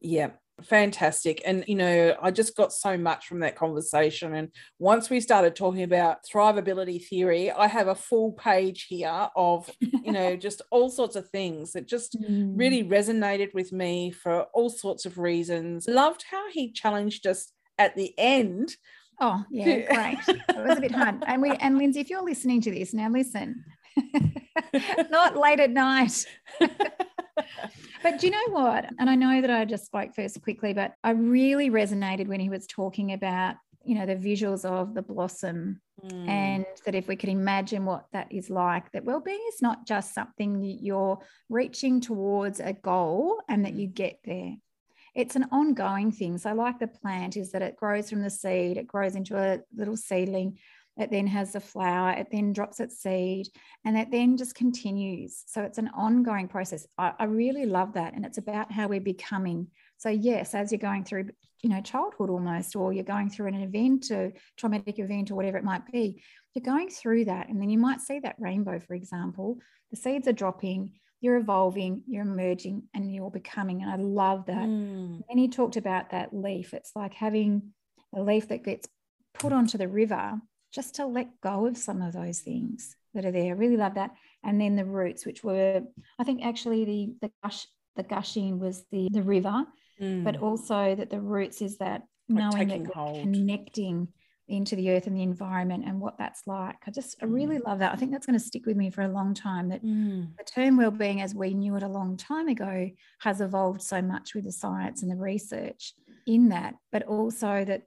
[0.00, 0.30] Yeah,
[0.62, 1.42] fantastic.
[1.44, 4.34] And, you know, I just got so much from that conversation.
[4.34, 9.70] And once we started talking about thrivability theory, I have a full page here of,
[9.80, 12.52] you know, just all sorts of things that just mm.
[12.54, 15.86] really resonated with me for all sorts of reasons.
[15.88, 18.76] Loved how he challenged us at the end.
[19.20, 20.18] Oh, yeah, great.
[20.28, 21.24] it was a bit hard.
[21.26, 23.64] And we and Lindsay, if you're listening to this, now listen.
[25.10, 26.24] Not late at night.
[28.02, 28.86] but do you know what?
[28.98, 32.48] And I know that I just spoke first quickly, but I really resonated when he
[32.48, 36.28] was talking about, you know, the visuals of the blossom mm.
[36.28, 40.14] and that if we could imagine what that is like, that well-being is not just
[40.14, 41.18] something that you're
[41.48, 43.94] reaching towards a goal and that you mm.
[43.94, 44.54] get there.
[45.14, 46.38] It's an ongoing thing.
[46.38, 49.60] So, like the plant, is that it grows from the seed, it grows into a
[49.74, 50.58] little seedling,
[50.98, 53.46] it then has the flower, it then drops its seed,
[53.84, 55.44] and it then just continues.
[55.46, 56.86] So it's an ongoing process.
[56.98, 58.14] I, I, really love that.
[58.14, 59.68] And it's about how we're becoming.
[59.96, 61.30] So, yes, as you're going through,
[61.62, 65.56] you know, childhood almost, or you're going through an event, a traumatic event, or whatever
[65.56, 66.20] it might be,
[66.54, 67.48] you're going through that.
[67.48, 69.58] And then you might see that rainbow, for example.
[69.90, 73.82] The seeds are dropping, you're evolving, you're emerging, and you're becoming.
[73.82, 74.66] And I love that.
[74.66, 75.22] Mm.
[75.28, 76.74] And he talked about that leaf.
[76.74, 77.72] It's like having
[78.14, 78.88] a leaf that gets
[79.34, 80.40] put onto the river
[80.72, 83.54] just to let go of some of those things that are there.
[83.54, 84.10] I really love that.
[84.44, 85.82] And then the roots, which were,
[86.18, 87.66] I think actually the the gush,
[87.96, 89.64] the gushing was the the river,
[90.00, 90.22] Mm.
[90.22, 93.22] but also that the roots is that Like knowing that hold.
[93.24, 94.08] connecting
[94.46, 96.76] into the earth and the environment and what that's like.
[96.86, 97.32] I just I Mm.
[97.34, 97.92] really love that.
[97.92, 99.68] I think that's going to stick with me for a long time.
[99.70, 100.36] That Mm.
[100.38, 102.88] the term well-being as we knew it a long time ago
[103.20, 105.94] has evolved so much with the science and the research
[106.26, 107.82] in that but also that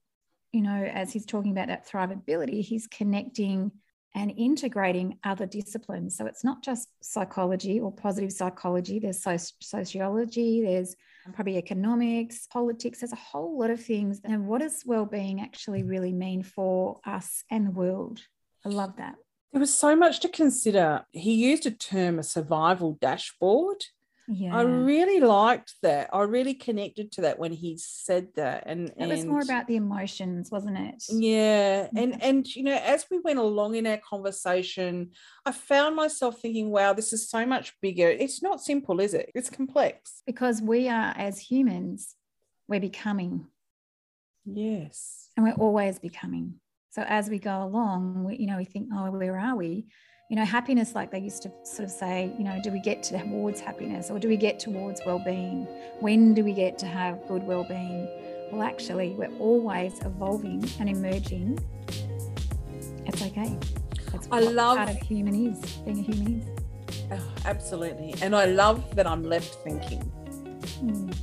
[0.51, 3.71] you know as he's talking about that thrivability he's connecting
[4.13, 6.17] and integrating other disciplines.
[6.17, 8.99] So it's not just psychology or positive psychology.
[8.99, 10.95] There's soci- sociology there's
[11.33, 12.99] probably economics politics.
[12.99, 14.19] There's a whole lot of things.
[14.23, 18.21] And what does well-being actually really mean for us and the world?
[18.65, 19.15] I love that.
[19.51, 21.05] There was so much to consider.
[21.11, 23.85] He used a term, a survival dashboard.
[24.33, 26.09] Yeah I really liked that.
[26.13, 28.63] I really connected to that when he said that.
[28.65, 31.03] And It was more about the emotions, wasn't it?
[31.09, 35.11] yeah and and you know as we went along in our conversation
[35.45, 39.29] i found myself thinking wow this is so much bigger it's not simple is it
[39.35, 42.15] it's complex Because we are, as humans,
[42.67, 43.47] we're becoming
[44.45, 46.55] yes and we're always becoming.
[46.91, 49.87] So as we go along, we, you know, we think, oh, where are we?
[50.31, 53.03] You know, happiness, like they used to sort of say, you know, do we get
[53.03, 55.67] towards happiness or do we get towards well-being?
[55.99, 58.07] When do we get to have good well-being?
[58.49, 61.59] Well, actually, we're always evolving and emerging.
[63.05, 63.57] It's okay.
[64.13, 66.47] That's I love- part of human is being a human is.
[67.11, 70.01] Oh, absolutely and i love that i'm left thinking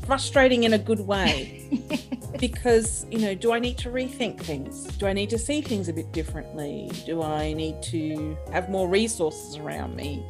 [0.07, 1.65] Frustrating in a good way.
[2.39, 4.85] Because you know do i need to rethink things?
[4.99, 6.89] Do i need to see things a bit differently?
[7.05, 10.25] Do i need to have more resources around me?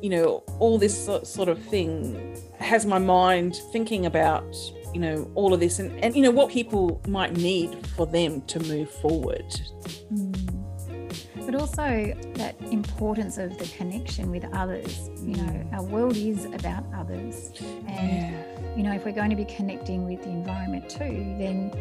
[0.00, 4.54] You know all this sort of thing has my mind thinking about
[4.94, 8.42] you know all of this and, and you know what people might need for them
[8.42, 9.48] to move forward.
[10.12, 10.47] Mm.
[11.48, 15.08] But also that importance of the connection with others.
[15.22, 15.72] You know, mm.
[15.72, 17.52] our world is about others.
[17.86, 18.36] And,
[18.76, 21.72] you know, if we're going to be connecting with the environment too, then,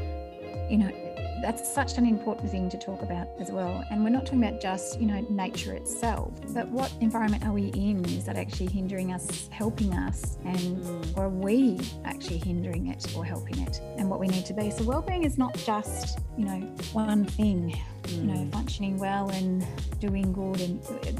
[0.69, 1.06] you know,
[1.41, 3.83] that's such an important thing to talk about as well.
[3.91, 7.67] And we're not talking about just, you know, nature itself, but what environment are we
[7.69, 8.03] in?
[8.05, 10.37] Is that actually hindering us, helping us?
[10.45, 11.17] And Mm.
[11.17, 14.69] or are we actually hindering it or helping it and what we need to be
[14.71, 16.59] so well-being is not just you know
[16.93, 17.69] one thing
[18.09, 18.51] you know Mm.
[18.51, 19.65] functioning well and
[19.99, 20.79] doing good and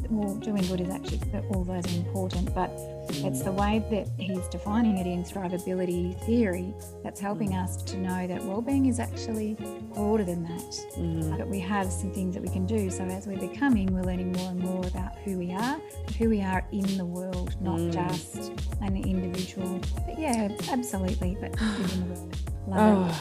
[0.10, 1.20] well doing good is actually
[1.52, 2.72] all those are important but
[3.10, 8.28] it's the way that he's defining it in thrivability theory that's helping us to know
[8.28, 9.56] that well-being is actually
[9.94, 11.38] broader than that Mm.
[11.38, 14.32] but we have some things that we can do so as we're becoming we're learning
[14.34, 15.78] more and more about who we are
[16.18, 17.94] who we are in the world not Mm.
[17.94, 18.52] just
[18.82, 21.50] an individual but yeah absolutely but
[21.94, 22.36] in the world
[22.68, 23.16] love it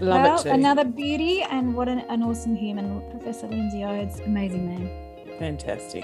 [0.00, 0.48] Oh, love well, it too.
[0.50, 4.24] another beauty and what an, an awesome human, Professor Lindsay Oades.
[4.26, 5.38] Amazing man.
[5.38, 6.02] Fantastic.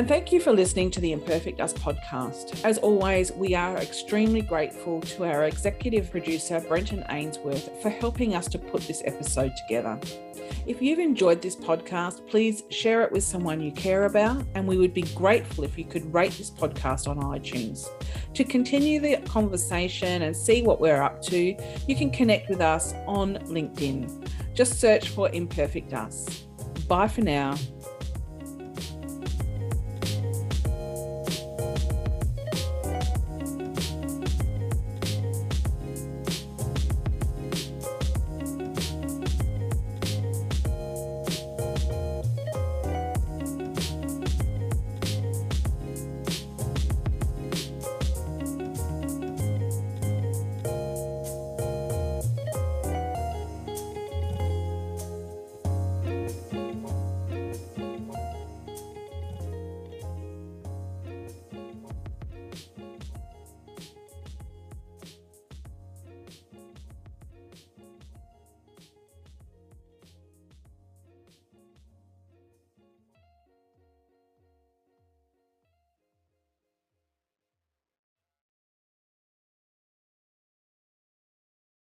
[0.00, 2.64] And thank you for listening to the Imperfect Us podcast.
[2.64, 8.48] As always, we are extremely grateful to our executive producer, Brenton Ainsworth, for helping us
[8.48, 10.00] to put this episode together.
[10.66, 14.78] If you've enjoyed this podcast, please share it with someone you care about, and we
[14.78, 17.86] would be grateful if you could rate this podcast on iTunes.
[18.32, 21.54] To continue the conversation and see what we're up to,
[21.86, 24.26] you can connect with us on LinkedIn.
[24.54, 26.46] Just search for Imperfect Us.
[26.88, 27.54] Bye for now.